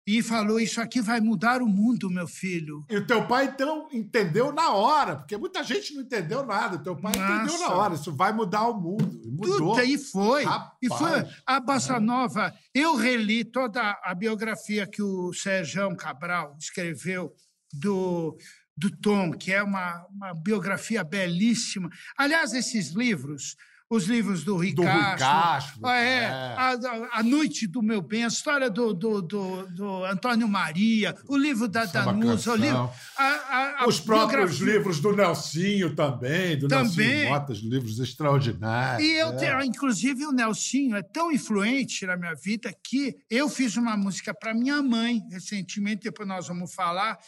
e 0.06 0.22
falou: 0.22 0.58
Isso 0.58 0.80
aqui 0.80 1.00
vai 1.00 1.20
mudar 1.20 1.62
o 1.62 1.68
mundo, 1.68 2.10
meu 2.10 2.26
filho. 2.26 2.84
E 2.88 2.96
o 2.96 3.06
teu 3.06 3.26
pai, 3.26 3.46
então, 3.46 3.88
entendeu 3.92 4.52
na 4.52 4.72
hora, 4.72 5.16
porque 5.16 5.36
muita 5.36 5.62
gente 5.62 5.94
não 5.94 6.02
entendeu 6.02 6.44
nada. 6.44 6.76
O 6.76 6.82
teu 6.82 6.96
pai 6.96 7.12
Nossa. 7.16 7.32
entendeu 7.32 7.58
na 7.60 7.74
hora: 7.74 7.94
Isso 7.94 8.14
vai 8.14 8.32
mudar 8.32 8.68
o 8.68 8.80
mundo. 8.80 9.20
E 9.24 9.30
mudou. 9.30 9.74
Tudo, 9.74 9.82
e 9.82 9.98
foi. 9.98 10.44
Rapaz. 10.44 10.72
E 10.82 10.88
foi 10.88 11.26
a 11.46 11.60
Bossa 11.60 11.94
é. 11.94 12.00
Nova. 12.00 12.54
Eu 12.74 12.96
reli 12.96 13.44
toda 13.44 13.98
a 14.02 14.14
biografia 14.14 14.86
que 14.86 15.02
o 15.02 15.32
Sérgio 15.32 15.94
Cabral 15.96 16.56
escreveu 16.58 17.32
do, 17.72 18.36
do 18.76 18.90
Tom, 18.90 19.32
que 19.32 19.52
é 19.52 19.62
uma, 19.62 20.06
uma 20.10 20.34
biografia 20.34 21.04
belíssima. 21.04 21.88
Aliás, 22.16 22.52
esses 22.52 22.90
livros 22.90 23.56
os 23.90 24.04
livros 24.04 24.44
do 24.44 24.56
Ricardo. 24.56 24.86
Do 24.86 25.10
Ricardo. 25.12 25.80
Ah, 25.82 25.98
é, 25.98 26.22
é. 26.22 26.26
A, 26.28 26.78
a, 27.14 27.22
Noite 27.24 27.66
do 27.66 27.82
Meu 27.82 28.00
Bem, 28.00 28.24
a 28.24 28.28
história 28.28 28.70
do, 28.70 28.94
do, 28.94 29.20
do, 29.20 29.66
do 29.66 30.04
Antônio 30.04 30.48
Maria, 30.48 31.16
o 31.26 31.36
livro 31.36 31.66
da 31.66 31.84
Danusa, 31.86 32.52
o 32.52 32.54
livro. 32.54 32.88
A, 33.18 33.84
os 33.88 33.98
próprios 33.98 34.58
biografia. 34.58 34.74
livros 34.74 35.00
do 35.00 35.16
Nelsinho 35.16 35.96
também, 35.96 36.56
do 36.56 36.68
também. 36.68 36.84
Nelsinho 36.84 37.28
Motas, 37.30 37.58
livros 37.58 37.98
extraordinários. 37.98 39.08
E 39.08 39.12
eu, 39.16 39.30
é. 39.30 39.64
inclusive, 39.64 40.24
o 40.24 40.30
Nelsinho 40.30 40.94
é 40.94 41.02
tão 41.02 41.32
influente 41.32 42.06
na 42.06 42.16
minha 42.16 42.34
vida 42.36 42.72
que 42.84 43.16
eu 43.28 43.48
fiz 43.48 43.76
uma 43.76 43.96
música 43.96 44.32
para 44.32 44.54
minha 44.54 44.80
mãe 44.80 45.20
recentemente, 45.32 46.04
depois 46.04 46.28
nós 46.28 46.46
vamos 46.46 46.72
falar 46.72 47.18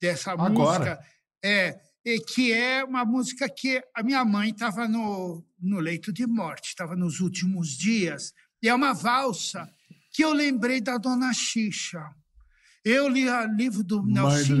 dessa 0.00 0.30
Agora. 0.30 0.50
música. 0.50 1.00
É, 1.44 1.80
que 2.32 2.52
é 2.52 2.84
uma 2.84 3.04
música 3.04 3.48
que 3.48 3.82
a 3.94 4.02
minha 4.02 4.24
mãe 4.24 4.50
estava 4.50 4.86
no, 4.86 5.44
no 5.62 5.78
leito 5.78 6.12
de 6.12 6.26
morte, 6.26 6.68
estava 6.68 6.96
nos 6.96 7.20
últimos 7.20 7.70
dias, 7.70 8.32
e 8.62 8.68
é 8.68 8.74
uma 8.74 8.92
valsa 8.92 9.68
que 10.12 10.22
eu 10.22 10.32
lembrei 10.32 10.80
da 10.80 10.98
Dona 10.98 11.32
Xixa. 11.32 12.02
Eu 12.84 13.08
li 13.08 13.28
o 13.28 13.46
livro 13.54 13.84
do 13.84 14.02
Nelson. 14.02 14.54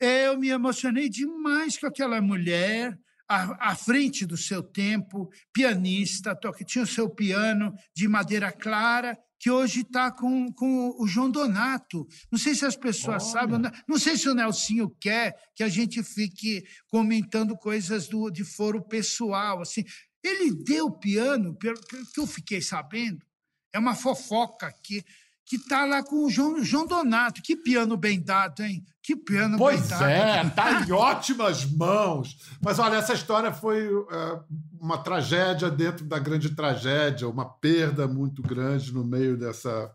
Eu 0.00 0.38
me 0.38 0.48
emocionei 0.48 1.08
demais 1.08 1.78
com 1.78 1.86
aquela 1.86 2.20
mulher 2.20 2.98
à, 3.28 3.70
à, 3.70 3.76
frente 3.76 4.26
do 4.26 4.36
seu 4.36 4.62
tempo, 4.62 5.30
pianista, 5.52 6.34
toque, 6.34 6.64
tinha 6.64 6.84
o 6.84 6.86
seu 6.86 7.08
piano 7.08 7.72
de 7.94 8.08
madeira 8.08 8.50
clara 8.50 9.16
que 9.38 9.50
hoje 9.50 9.82
está 9.82 10.10
com, 10.10 10.50
com 10.52 10.94
o 10.98 11.06
João 11.06 11.30
Donato. 11.30 12.06
Não 12.32 12.38
sei 12.38 12.54
se 12.54 12.64
as 12.64 12.76
pessoas 12.76 13.22
Olha. 13.24 13.32
sabem, 13.32 13.72
não 13.86 13.98
sei 13.98 14.16
se 14.16 14.28
o 14.28 14.34
Nelsinho 14.34 14.88
quer 14.98 15.36
que 15.54 15.62
a 15.62 15.68
gente 15.68 16.02
fique 16.02 16.64
comentando 16.88 17.56
coisas 17.56 18.08
do, 18.08 18.30
de 18.30 18.44
foro 18.44 18.82
pessoal. 18.82 19.60
assim. 19.60 19.84
Ele 20.26 20.52
deu 20.52 20.90
piano, 20.90 21.54
pelo 21.54 21.78
que 21.80 22.18
eu 22.20 22.26
fiquei 22.26 22.60
sabendo, 22.60 23.24
é 23.72 23.78
uma 23.78 23.94
fofoca 23.94 24.66
aqui 24.66 25.04
que 25.46 25.56
está 25.56 25.84
lá 25.84 26.02
com 26.02 26.24
o 26.24 26.30
João, 26.30 26.62
João, 26.64 26.86
Donato. 26.86 27.40
Que 27.40 27.54
piano 27.54 27.96
bem 27.96 28.20
dado, 28.20 28.64
hein? 28.64 28.84
Que 29.00 29.14
piano 29.14 29.56
pois 29.56 29.80
bem 29.80 29.88
dado. 29.88 30.00
Pois 30.00 30.10
é, 30.10 30.42
está 30.44 30.80
em 30.80 30.90
ótimas 30.90 31.64
mãos. 31.64 32.36
Mas 32.60 32.80
olha, 32.80 32.96
essa 32.96 33.14
história 33.14 33.52
foi 33.52 33.88
uh, 33.88 34.44
uma 34.80 34.98
tragédia 34.98 35.70
dentro 35.70 36.04
da 36.04 36.18
grande 36.18 36.50
tragédia, 36.50 37.28
uma 37.28 37.48
perda 37.48 38.08
muito 38.08 38.42
grande 38.42 38.92
no 38.92 39.04
meio 39.04 39.36
dessa, 39.36 39.94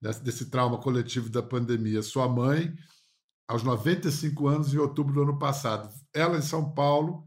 desse, 0.00 0.22
desse 0.22 0.50
trauma 0.50 0.76
coletivo 0.76 1.30
da 1.30 1.42
pandemia. 1.42 2.02
Sua 2.02 2.28
mãe, 2.28 2.74
aos 3.48 3.62
95 3.62 4.46
anos, 4.46 4.74
em 4.74 4.78
outubro 4.78 5.14
do 5.14 5.22
ano 5.22 5.38
passado. 5.38 5.88
Ela 6.12 6.36
em 6.36 6.42
São 6.42 6.70
Paulo, 6.70 7.26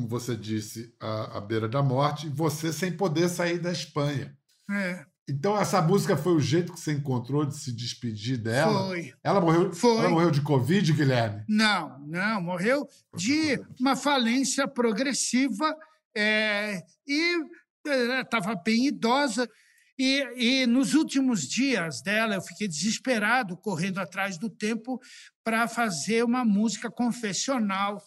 como 0.00 0.08
você 0.08 0.34
disse, 0.34 0.94
à, 0.98 1.36
à 1.38 1.40
beira 1.40 1.68
da 1.68 1.82
morte, 1.82 2.26
e 2.26 2.30
você 2.30 2.72
sem 2.72 2.90
poder 2.90 3.28
sair 3.28 3.58
da 3.58 3.70
Espanha. 3.70 4.34
É. 4.70 5.04
Então 5.28 5.56
essa 5.56 5.80
música 5.82 6.16
foi 6.16 6.32
o 6.32 6.40
jeito 6.40 6.72
que 6.72 6.80
você 6.80 6.92
encontrou 6.92 7.44
de 7.44 7.56
se 7.56 7.70
despedir 7.70 8.38
dela? 8.38 8.88
Foi. 8.88 9.12
Ela 9.22 9.40
morreu, 9.40 9.72
foi. 9.72 9.98
Ela 9.98 10.08
morreu 10.08 10.30
de 10.30 10.40
Covid, 10.40 10.92
Guilherme? 10.92 11.44
Não, 11.48 11.98
não, 12.00 12.42
morreu 12.42 12.88
de 13.14 13.60
uma 13.78 13.94
falência 13.94 14.66
progressiva 14.66 15.76
é, 16.16 16.82
e 17.06 17.38
estava 18.22 18.54
bem 18.56 18.86
idosa. 18.86 19.48
E, 19.98 20.62
e, 20.62 20.66
nos 20.66 20.94
últimos 20.94 21.46
dias 21.46 22.00
dela, 22.00 22.34
eu 22.34 22.42
fiquei 22.42 22.66
desesperado, 22.66 23.56
correndo 23.58 23.98
atrás 23.98 24.38
do 24.38 24.48
tempo, 24.48 24.98
para 25.44 25.68
fazer 25.68 26.24
uma 26.24 26.42
música 26.42 26.90
confessional, 26.90 28.02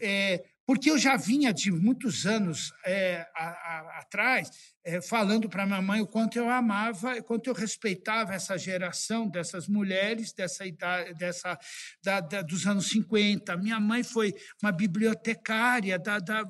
é, 0.00 0.42
porque 0.66 0.90
eu 0.90 0.98
já 0.98 1.16
vinha 1.16 1.52
de 1.52 1.70
muitos 1.70 2.26
anos 2.26 2.72
é, 2.84 3.26
a, 3.34 3.48
a, 3.48 3.98
atrás 4.00 4.50
é, 4.84 5.00
falando 5.00 5.48
para 5.48 5.64
minha 5.64 5.80
mãe 5.80 6.00
o 6.00 6.06
quanto 6.06 6.36
eu 6.36 6.48
amava, 6.48 7.14
o 7.16 7.22
quanto 7.22 7.48
eu 7.48 7.54
respeitava 7.54 8.34
essa 8.34 8.56
geração 8.58 9.28
dessas 9.28 9.66
mulheres 9.66 10.32
dessa 10.32 10.66
idade, 10.66 11.14
dessa 11.14 11.58
da, 12.02 12.20
da, 12.20 12.42
dos 12.42 12.66
anos 12.66 12.88
50. 12.88 13.56
Minha 13.56 13.80
mãe 13.80 14.02
foi 14.02 14.34
uma 14.62 14.70
bibliotecária, 14.70 15.98
da, 15.98 16.18
da 16.18 16.44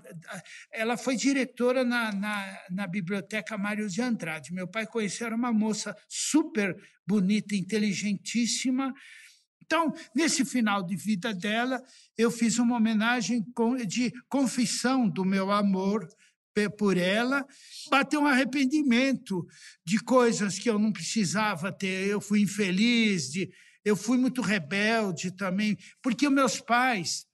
ela 0.73 0.97
foi 0.97 1.17
diretora 1.17 1.85
na, 1.85 2.13
na, 2.13 2.61
na, 2.71 2.87
biblioteca 2.87 3.57
Mário 3.57 3.89
de 3.89 4.03
Andrade. 4.03 4.53
Meu 4.53 4.67
pai 4.67 4.87
conheceu 4.87 5.27
era 5.27 5.37
uma 5.37 5.53
moça 5.53 5.97
super 6.09 6.77
bonita, 7.07 7.55
inteligentíssima. 7.55 8.93
Então, 9.65 9.93
nesse 10.15 10.45
final 10.45 10.83
de 10.83 10.95
vida 10.97 11.33
dela, 11.33 11.83
eu 12.17 12.31
fiz 12.31 12.59
uma 12.59 12.77
homenagem 12.77 13.45
de 13.87 14.13
confissão 14.29 15.09
do 15.09 15.25
meu 15.25 15.51
amor 15.51 16.07
por 16.77 16.97
ela, 16.97 17.45
bateu 17.91 18.21
um 18.21 18.27
arrependimento 18.27 19.45
de 19.85 19.99
coisas 19.99 20.57
que 20.59 20.71
eu 20.71 20.79
não 20.79 20.93
precisava 20.93 21.73
ter. 21.73 22.07
Eu 22.07 22.21
fui 22.21 22.43
infeliz, 22.43 23.31
de, 23.33 23.51
eu 23.85 23.97
fui 23.97 24.17
muito 24.17 24.41
rebelde 24.41 25.33
também, 25.33 25.77
porque 26.01 26.29
meus 26.31 26.61
pais 26.61 27.27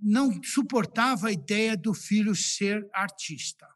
não 0.00 0.40
suportavam 0.42 1.28
a 1.28 1.32
ideia 1.32 1.76
do 1.76 1.92
filho 1.92 2.36
ser 2.36 2.86
artista. 2.92 3.66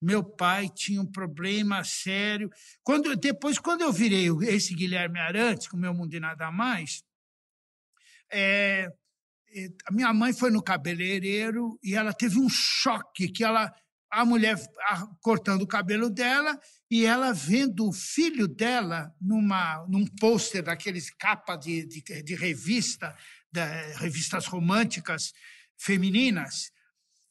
Meu 0.00 0.22
pai 0.22 0.68
tinha 0.68 1.00
um 1.00 1.10
problema 1.10 1.82
sério. 1.82 2.50
Quando 2.82 3.16
depois, 3.16 3.58
quando 3.58 3.80
eu 3.80 3.92
virei 3.92 4.28
esse 4.42 4.74
Guilherme 4.74 5.18
Arantes, 5.18 5.66
com 5.66 5.76
meu 5.76 5.94
mundo 5.94 6.14
e 6.14 6.20
nada 6.20 6.50
mais, 6.52 7.02
é, 8.32 8.88
a 9.86 9.92
minha 9.92 10.12
mãe 10.12 10.32
foi 10.32 10.50
no 10.50 10.62
cabeleireiro 10.62 11.78
e 11.82 11.94
ela 11.94 12.12
teve 12.12 12.38
um 12.38 12.48
choque 12.48 13.28
que 13.28 13.44
ela 13.44 13.72
a 14.14 14.24
mulher 14.24 14.56
cortando 15.20 15.62
o 15.62 15.66
cabelo 15.66 16.08
dela 16.08 16.58
e 16.88 17.04
ela 17.04 17.32
vendo 17.32 17.88
o 17.88 17.92
filho 17.92 18.46
dela 18.46 19.12
numa, 19.20 19.84
num 19.88 20.06
pôster 20.06 20.62
daqueles 20.62 21.10
capa 21.10 21.56
de, 21.56 21.84
de, 21.84 22.22
de 22.22 22.34
revista, 22.36 23.16
de, 23.50 23.60
revistas 23.96 24.46
românticas 24.46 25.32
femininas. 25.76 26.70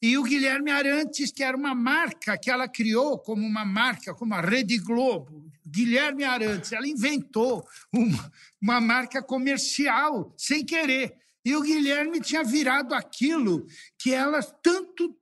E 0.02 0.18
o 0.18 0.22
Guilherme 0.22 0.70
Arantes, 0.70 1.32
que 1.32 1.42
era 1.42 1.56
uma 1.56 1.74
marca 1.74 2.36
que 2.36 2.50
ela 2.50 2.68
criou 2.68 3.18
como 3.18 3.46
uma 3.46 3.64
marca, 3.64 4.14
como 4.14 4.34
a 4.34 4.42
Rede 4.42 4.76
Globo. 4.76 5.50
Guilherme 5.74 6.22
Arantes, 6.22 6.70
ela 6.70 6.86
inventou 6.86 7.66
uma, 7.92 8.32
uma 8.62 8.80
marca 8.80 9.20
comercial, 9.20 10.32
sem 10.38 10.64
querer. 10.64 11.14
E 11.44 11.54
o 11.56 11.62
Guilherme 11.62 12.20
tinha 12.20 12.44
virado 12.44 12.94
aquilo 12.94 13.66
que 13.98 14.14
ela 14.14 14.40
tanto 14.42 15.18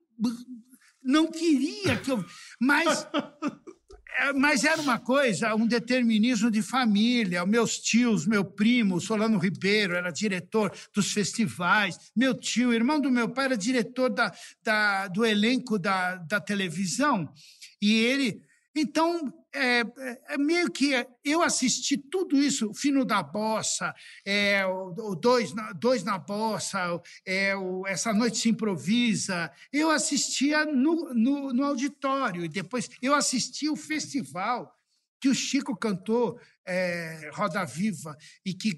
não 1.03 1.31
queria 1.31 1.97
que 1.97 2.13
eu. 2.13 2.25
Mas, 2.61 3.09
é, 4.19 4.33
mas 4.35 4.63
era 4.63 4.81
uma 4.81 4.99
coisa, 4.99 5.55
um 5.55 5.67
determinismo 5.67 6.51
de 6.51 6.63
família. 6.63 7.45
Meus 7.45 7.79
tios, 7.79 8.27
meu 8.27 8.45
primo, 8.45 9.01
Solano 9.01 9.39
Ribeiro, 9.39 9.95
era 9.95 10.13
diretor 10.13 10.73
dos 10.95 11.13
festivais. 11.13 11.99
Meu 12.15 12.35
tio, 12.35 12.73
irmão 12.73 13.01
do 13.01 13.11
meu 13.11 13.29
pai, 13.29 13.47
era 13.47 13.57
diretor 13.57 14.11
da, 14.11 14.33
da 14.63 15.09
do 15.09 15.25
elenco 15.25 15.79
da, 15.79 16.17
da 16.17 16.41
televisão. 16.41 17.33
E 17.81 17.95
ele. 17.95 18.43
Então, 18.75 19.33
é, 19.55 19.81
é, 20.31 20.39
meio 20.39 20.71
que 20.71 21.07
eu 21.25 21.43
assisti 21.43 21.97
tudo 21.97 22.37
isso, 22.37 22.71
o 22.71 22.75
Fino 22.75 23.05
da 23.05 23.23
Bossa, 23.23 23.95
é, 24.25 24.65
o, 24.67 24.95
o 25.11 25.15
dois, 25.15 25.53
na, 25.53 25.73
dois 25.73 26.03
na 26.03 26.19
Bossa, 26.19 27.01
é, 27.27 27.55
o, 27.57 27.87
Essa 27.87 28.13
Noite 28.13 28.39
se 28.39 28.49
Improvisa, 28.49 29.51
eu 29.73 29.91
assistia 29.91 30.65
no, 30.65 31.13
no, 31.15 31.53
no 31.53 31.65
auditório, 31.65 32.45
e 32.45 32.49
depois 32.49 32.89
eu 33.01 33.15
assisti 33.15 33.69
o 33.69 33.77
festival 33.77 34.75
que 35.21 35.29
o 35.29 35.35
Chico 35.35 35.77
cantou 35.77 36.41
é, 36.67 37.31
Roda 37.33 37.65
Viva 37.65 38.17
e 38.45 38.53
que 38.53 38.77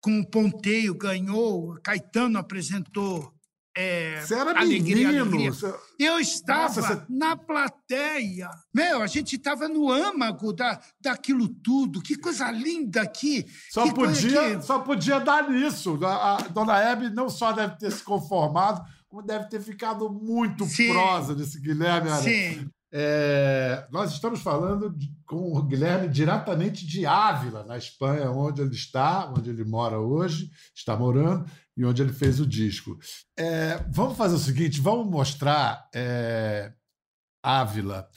com 0.00 0.20
o 0.20 0.26
Ponteio 0.28 0.94
ganhou, 0.94 1.74
Caetano 1.82 2.38
apresentou 2.38 3.35
é, 3.76 4.22
você 4.22 4.34
era 4.34 4.58
alegria, 4.58 5.06
menino. 5.08 5.22
Alegria. 5.22 5.52
Você... 5.52 5.74
Eu 5.98 6.18
estava 6.18 6.62
Nossa, 6.62 6.80
você... 6.80 7.02
na 7.10 7.36
plateia. 7.36 8.48
Meu, 8.74 9.02
a 9.02 9.06
gente 9.06 9.36
estava 9.36 9.68
no 9.68 9.90
âmago 9.92 10.50
da, 10.50 10.80
daquilo 10.98 11.46
tudo. 11.46 12.00
Que 12.00 12.16
coisa 12.16 12.50
linda 12.50 13.02
aqui. 13.02 13.44
Só, 13.70 13.84
que 13.84 13.94
podia, 13.94 14.56
que... 14.56 14.62
só 14.64 14.78
podia 14.78 15.18
dar 15.18 15.50
nisso. 15.50 15.98
A, 16.06 16.36
a 16.36 16.40
dona 16.48 16.78
Hebe 16.78 17.10
não 17.10 17.28
só 17.28 17.52
deve 17.52 17.76
ter 17.76 17.92
se 17.92 18.02
conformado, 18.02 18.82
como 19.08 19.22
deve 19.22 19.44
ter 19.50 19.60
ficado 19.60 20.08
muito 20.08 20.64
Sim. 20.64 20.92
prosa 20.92 21.34
desse 21.34 21.60
Guilherme 21.60 22.10
Sim. 22.22 22.70
É, 22.90 23.86
nós 23.90 24.12
estamos 24.12 24.40
falando 24.40 24.88
de, 24.88 25.12
com 25.26 25.52
o 25.52 25.62
Guilherme 25.62 26.08
diretamente 26.08 26.86
de 26.86 27.04
Ávila, 27.04 27.62
na 27.64 27.76
Espanha, 27.76 28.30
onde 28.30 28.62
ele 28.62 28.74
está, 28.74 29.30
onde 29.36 29.50
ele 29.50 29.64
mora 29.64 29.98
hoje, 29.98 30.50
está 30.74 30.96
morando 30.96 31.44
e 31.76 31.84
onde 31.84 32.02
ele 32.02 32.12
fez 32.12 32.40
o 32.40 32.46
disco. 32.46 32.98
É, 33.36 33.78
vamos 33.92 34.16
fazer 34.16 34.34
o 34.34 34.38
seguinte: 34.40 34.80
vamos 34.80 35.06
mostrar 35.06 35.88
é, 35.94 36.72
Ávila, 37.42 38.08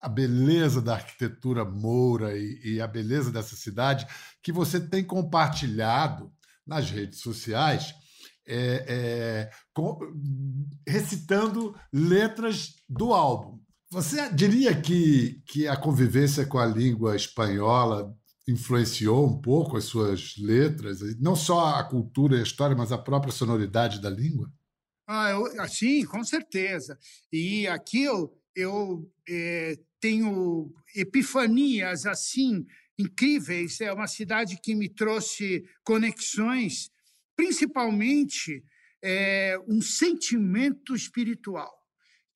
a 0.00 0.08
beleza 0.08 0.80
da 0.80 0.94
arquitetura 0.94 1.64
moura 1.64 2.36
e, 2.36 2.76
e 2.76 2.80
a 2.80 2.86
beleza 2.86 3.30
dessa 3.30 3.56
cidade 3.56 4.06
que 4.42 4.52
você 4.52 4.80
tem 4.80 5.04
compartilhado 5.04 6.32
nas 6.66 6.90
redes 6.90 7.20
sociais. 7.20 7.94
É, 8.52 8.84
é, 8.88 9.50
com, 9.72 10.00
recitando 10.88 11.78
letras 11.92 12.74
do 12.88 13.12
álbum. 13.12 13.60
Você 13.92 14.32
diria 14.32 14.74
que, 14.74 15.40
que 15.46 15.68
a 15.68 15.76
convivência 15.76 16.44
com 16.46 16.58
a 16.58 16.66
língua 16.66 17.14
espanhola 17.14 18.12
influenciou 18.50 19.26
um 19.26 19.40
pouco 19.40 19.76
as 19.76 19.84
suas 19.84 20.36
letras, 20.36 21.00
não 21.18 21.36
só 21.36 21.74
a 21.76 21.84
cultura 21.84 22.36
e 22.36 22.40
a 22.40 22.42
história, 22.42 22.76
mas 22.76 22.92
a 22.92 22.98
própria 22.98 23.32
sonoridade 23.32 24.00
da 24.00 24.10
língua? 24.10 24.52
Ah, 25.06 25.30
eu, 25.30 25.68
sim, 25.68 26.04
com 26.04 26.22
certeza. 26.22 26.98
E 27.32 27.66
aqui 27.66 28.04
eu, 28.04 28.32
eu 28.54 29.10
é, 29.28 29.78
tenho 29.98 30.72
epifanias 30.94 32.06
assim 32.06 32.66
incríveis. 32.98 33.80
É 33.80 33.92
uma 33.92 34.06
cidade 34.06 34.60
que 34.62 34.74
me 34.74 34.88
trouxe 34.88 35.64
conexões, 35.82 36.90
principalmente 37.34 38.64
é, 39.02 39.58
um 39.66 39.80
sentimento 39.80 40.94
espiritual 40.94 41.79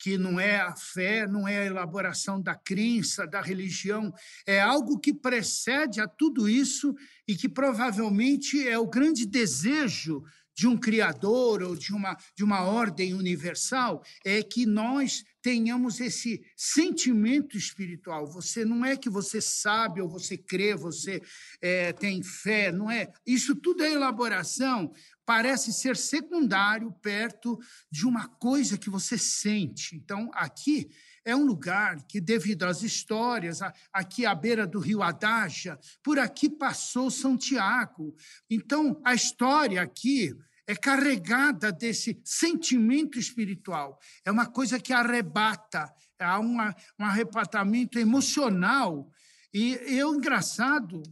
que 0.05 0.19
não 0.19 0.39
é 0.39 0.61
a 0.61 0.77
fé, 0.77 1.27
não 1.27 1.49
é 1.49 1.61
a 1.61 1.65
elaboração 1.65 2.39
da 2.39 2.55
crença, 2.55 3.27
da 3.27 3.41
religião, 3.41 4.13
é 4.47 4.61
algo 4.61 4.99
que 4.99 5.15
precede 5.15 5.99
a 5.99 6.07
tudo 6.07 6.47
isso 6.47 6.95
e 7.27 7.35
que 7.35 7.49
provavelmente 7.49 8.69
é 8.69 8.79
o 8.79 8.87
grande 8.87 9.25
desejo 9.25 10.23
de 10.55 10.67
um 10.67 10.77
criador 10.77 11.63
ou 11.63 11.75
de 11.75 11.95
uma, 11.95 12.19
de 12.37 12.45
uma 12.45 12.65
ordem 12.65 13.15
universal, 13.15 14.05
é 14.25 14.43
que 14.43 14.67
nós 14.67 15.25
tenhamos 15.43 16.01
esse 16.01 16.43
sentimento 16.57 17.57
espiritual. 17.57 18.27
Você 18.27 18.65
não 18.65 18.85
é 18.85 18.97
que 18.97 19.11
você 19.11 19.41
sabe 19.41 20.01
ou 20.01 20.09
você 20.09 20.37
crê, 20.39 20.75
você 20.75 21.21
é, 21.61 21.93
tem 21.93 22.23
fé, 22.23 22.71
não 22.71 22.91
é? 22.91 23.11
Isso 23.27 23.55
tudo 23.55 23.83
é 23.83 23.93
elaboração, 23.93 24.93
parece 25.27 25.73
ser 25.73 25.97
secundário 25.97 26.93
perto 27.03 27.59
de 27.91 28.07
uma 28.07 28.29
coisa 28.29 28.79
que 28.79 28.91
você 28.91 29.17
sente. 29.17 29.97
Então, 29.97 30.31
aqui 30.35 30.91
é 31.25 31.35
um 31.35 31.45
lugar 31.45 32.03
que, 32.07 32.21
devido 32.21 32.65
às 32.65 32.83
histórias, 32.83 33.61
aqui 33.93 34.27
à 34.27 34.35
beira 34.35 34.67
do 34.67 34.79
rio 34.79 35.03
Adaja, 35.03 35.79
por 36.03 36.19
aqui 36.19 36.51
passou 36.51 37.11
Santiago. 37.11 38.15
Então, 38.51 39.01
a 39.05 39.15
história 39.15 39.81
aqui 39.81 40.37
é 40.67 40.75
carregada 40.75 41.73
desse 41.73 42.21
sentimento 42.25 43.19
espiritual. 43.19 43.99
É 44.25 44.31
uma 44.31 44.47
coisa 44.47 44.79
que 44.79 44.93
arrebata, 44.93 45.93
há 46.19 46.39
uma, 46.39 46.75
um 46.99 47.05
arrebatamento 47.05 47.99
emocional. 47.99 49.11
E 49.53 49.75
eu, 49.87 50.15
engraçado, 50.15 51.03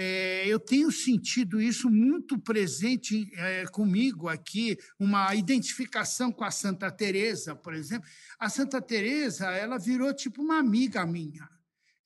é, 0.00 0.46
eu 0.46 0.60
tenho 0.60 0.92
sentido 0.92 1.60
isso 1.60 1.90
muito 1.90 2.38
presente 2.38 3.28
é, 3.34 3.64
comigo 3.66 4.28
aqui, 4.28 4.78
uma 4.96 5.34
identificação 5.34 6.30
com 6.30 6.44
a 6.44 6.52
Santa 6.52 6.88
Teresa, 6.88 7.56
por 7.56 7.74
exemplo. 7.74 8.08
A 8.38 8.48
Santa 8.48 8.80
Teresa, 8.80 9.46
ela 9.50 9.76
virou 9.76 10.14
tipo 10.14 10.40
uma 10.40 10.56
amiga 10.56 11.04
minha. 11.04 11.48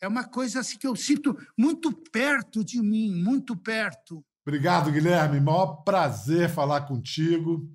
É 0.00 0.08
uma 0.08 0.24
coisa 0.24 0.60
assim 0.60 0.78
que 0.78 0.86
eu 0.86 0.96
sinto 0.96 1.36
muito 1.56 1.92
perto 1.92 2.64
de 2.64 2.80
mim, 2.80 3.14
muito 3.22 3.54
perto. 3.54 4.24
Obrigado, 4.40 4.90
Guilherme. 4.90 5.38
Maior 5.38 5.82
prazer 5.84 6.48
falar 6.48 6.86
contigo. 6.86 7.70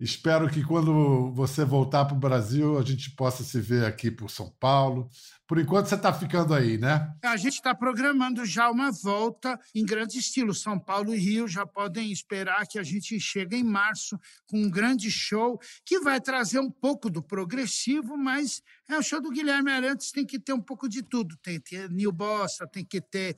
Espero 0.00 0.48
que 0.48 0.64
quando 0.64 1.30
você 1.32 1.62
voltar 1.62 2.06
para 2.06 2.16
o 2.16 2.18
Brasil, 2.18 2.78
a 2.78 2.82
gente 2.82 3.10
possa 3.10 3.44
se 3.44 3.60
ver 3.60 3.84
aqui 3.84 4.10
por 4.10 4.30
São 4.30 4.48
Paulo. 4.58 5.10
Por 5.46 5.58
enquanto, 5.58 5.88
você 5.88 5.94
está 5.94 6.10
ficando 6.10 6.54
aí, 6.54 6.78
né? 6.78 7.12
A 7.22 7.36
gente 7.36 7.56
está 7.56 7.74
programando 7.74 8.46
já 8.46 8.70
uma 8.70 8.90
volta 8.90 9.60
em 9.74 9.84
grande 9.84 10.18
estilo. 10.18 10.54
São 10.54 10.78
Paulo 10.78 11.14
e 11.14 11.18
Rio 11.18 11.46
já 11.46 11.66
podem 11.66 12.10
esperar 12.10 12.66
que 12.66 12.78
a 12.78 12.82
gente 12.82 13.20
chegue 13.20 13.56
em 13.56 13.62
março 13.62 14.18
com 14.46 14.62
um 14.62 14.70
grande 14.70 15.10
show 15.10 15.60
que 15.84 16.00
vai 16.00 16.18
trazer 16.18 16.60
um 16.60 16.70
pouco 16.70 17.10
do 17.10 17.22
progressivo, 17.22 18.16
mas 18.16 18.62
é 18.88 18.96
o 18.96 19.02
show 19.02 19.20
do 19.20 19.30
Guilherme 19.30 19.70
Arantes 19.70 20.12
tem 20.12 20.24
que 20.24 20.38
ter 20.38 20.54
um 20.54 20.62
pouco 20.62 20.88
de 20.88 21.02
tudo. 21.02 21.36
Tem 21.42 21.60
que 21.60 21.70
ter 21.76 21.90
Nil 21.90 22.12
Bossa, 22.12 22.66
tem 22.66 22.84
que 22.84 23.02
ter 23.02 23.36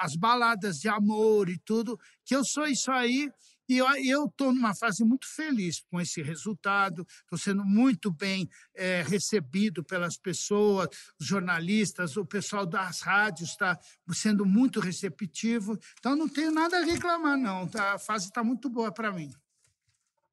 as 0.00 0.16
baladas 0.16 0.80
de 0.80 0.88
amor 0.88 1.48
e 1.48 1.58
tudo. 1.58 1.96
Que 2.24 2.34
eu 2.34 2.44
sou 2.44 2.66
isso 2.66 2.90
aí 2.90 3.30
e 3.76 4.10
eu 4.10 4.24
estou 4.24 4.52
numa 4.52 4.74
fase 4.74 5.04
muito 5.04 5.26
feliz 5.26 5.82
com 5.90 6.00
esse 6.00 6.22
resultado, 6.22 7.06
estou 7.22 7.38
sendo 7.38 7.64
muito 7.64 8.10
bem 8.10 8.48
é, 8.74 9.02
recebido 9.06 9.84
pelas 9.84 10.16
pessoas, 10.16 10.88
os 11.20 11.26
jornalistas, 11.26 12.16
o 12.16 12.24
pessoal 12.24 12.66
das 12.66 13.00
rádios 13.00 13.50
está 13.50 13.78
sendo 14.12 14.44
muito 14.44 14.80
receptivo. 14.80 15.78
Então, 15.98 16.16
não 16.16 16.28
tenho 16.28 16.50
nada 16.50 16.78
a 16.78 16.84
reclamar, 16.84 17.38
não. 17.38 17.68
Tá, 17.68 17.94
a 17.94 17.98
fase 17.98 18.26
está 18.26 18.42
muito 18.42 18.68
boa 18.68 18.90
para 18.90 19.12
mim. 19.12 19.30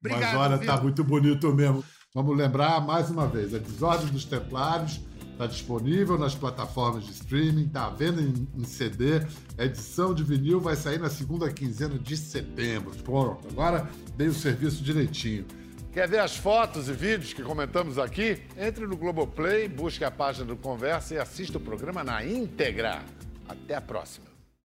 Obrigado, 0.00 0.20
Mas 0.20 0.34
olha, 0.34 0.54
está 0.56 0.80
muito 0.80 1.04
bonito 1.04 1.52
mesmo. 1.54 1.84
Vamos 2.14 2.36
lembrar 2.36 2.80
mais 2.80 3.10
uma 3.10 3.26
vez: 3.26 3.54
a 3.54 3.58
Desordem 3.58 4.08
dos 4.08 4.24
Templários 4.24 5.00
Está 5.38 5.46
disponível 5.46 6.18
nas 6.18 6.34
plataformas 6.34 7.04
de 7.04 7.12
streaming, 7.12 7.66
está 7.66 7.86
à 7.86 7.90
venda 7.90 8.20
em, 8.20 8.64
CD. 8.64 9.24
Edição 9.56 10.12
de 10.12 10.24
vinil 10.24 10.58
vai 10.58 10.74
sair 10.74 10.98
na 10.98 11.08
segunda 11.08 11.48
quinzena 11.48 11.96
de 11.96 12.16
setembro. 12.16 12.90
Pronto, 13.04 13.46
agora 13.48 13.88
dei 14.16 14.26
o 14.26 14.34
serviço 14.34 14.82
direitinho. 14.82 15.46
Quer 15.92 16.08
ver 16.08 16.18
as 16.18 16.36
fotos 16.36 16.88
e 16.88 16.92
vídeos 16.92 17.32
que 17.32 17.44
comentamos 17.44 18.00
aqui? 18.00 18.42
Entre 18.58 18.84
no 18.84 18.96
Globoplay, 18.96 19.68
busque 19.68 20.02
a 20.02 20.10
página 20.10 20.44
do 20.44 20.56
Conversa 20.56 21.14
e 21.14 21.18
assista 21.18 21.56
o 21.56 21.60
programa 21.60 22.02
na 22.02 22.24
íntegra. 22.24 23.04
Até 23.48 23.76
a 23.76 23.80
próxima. 23.80 24.27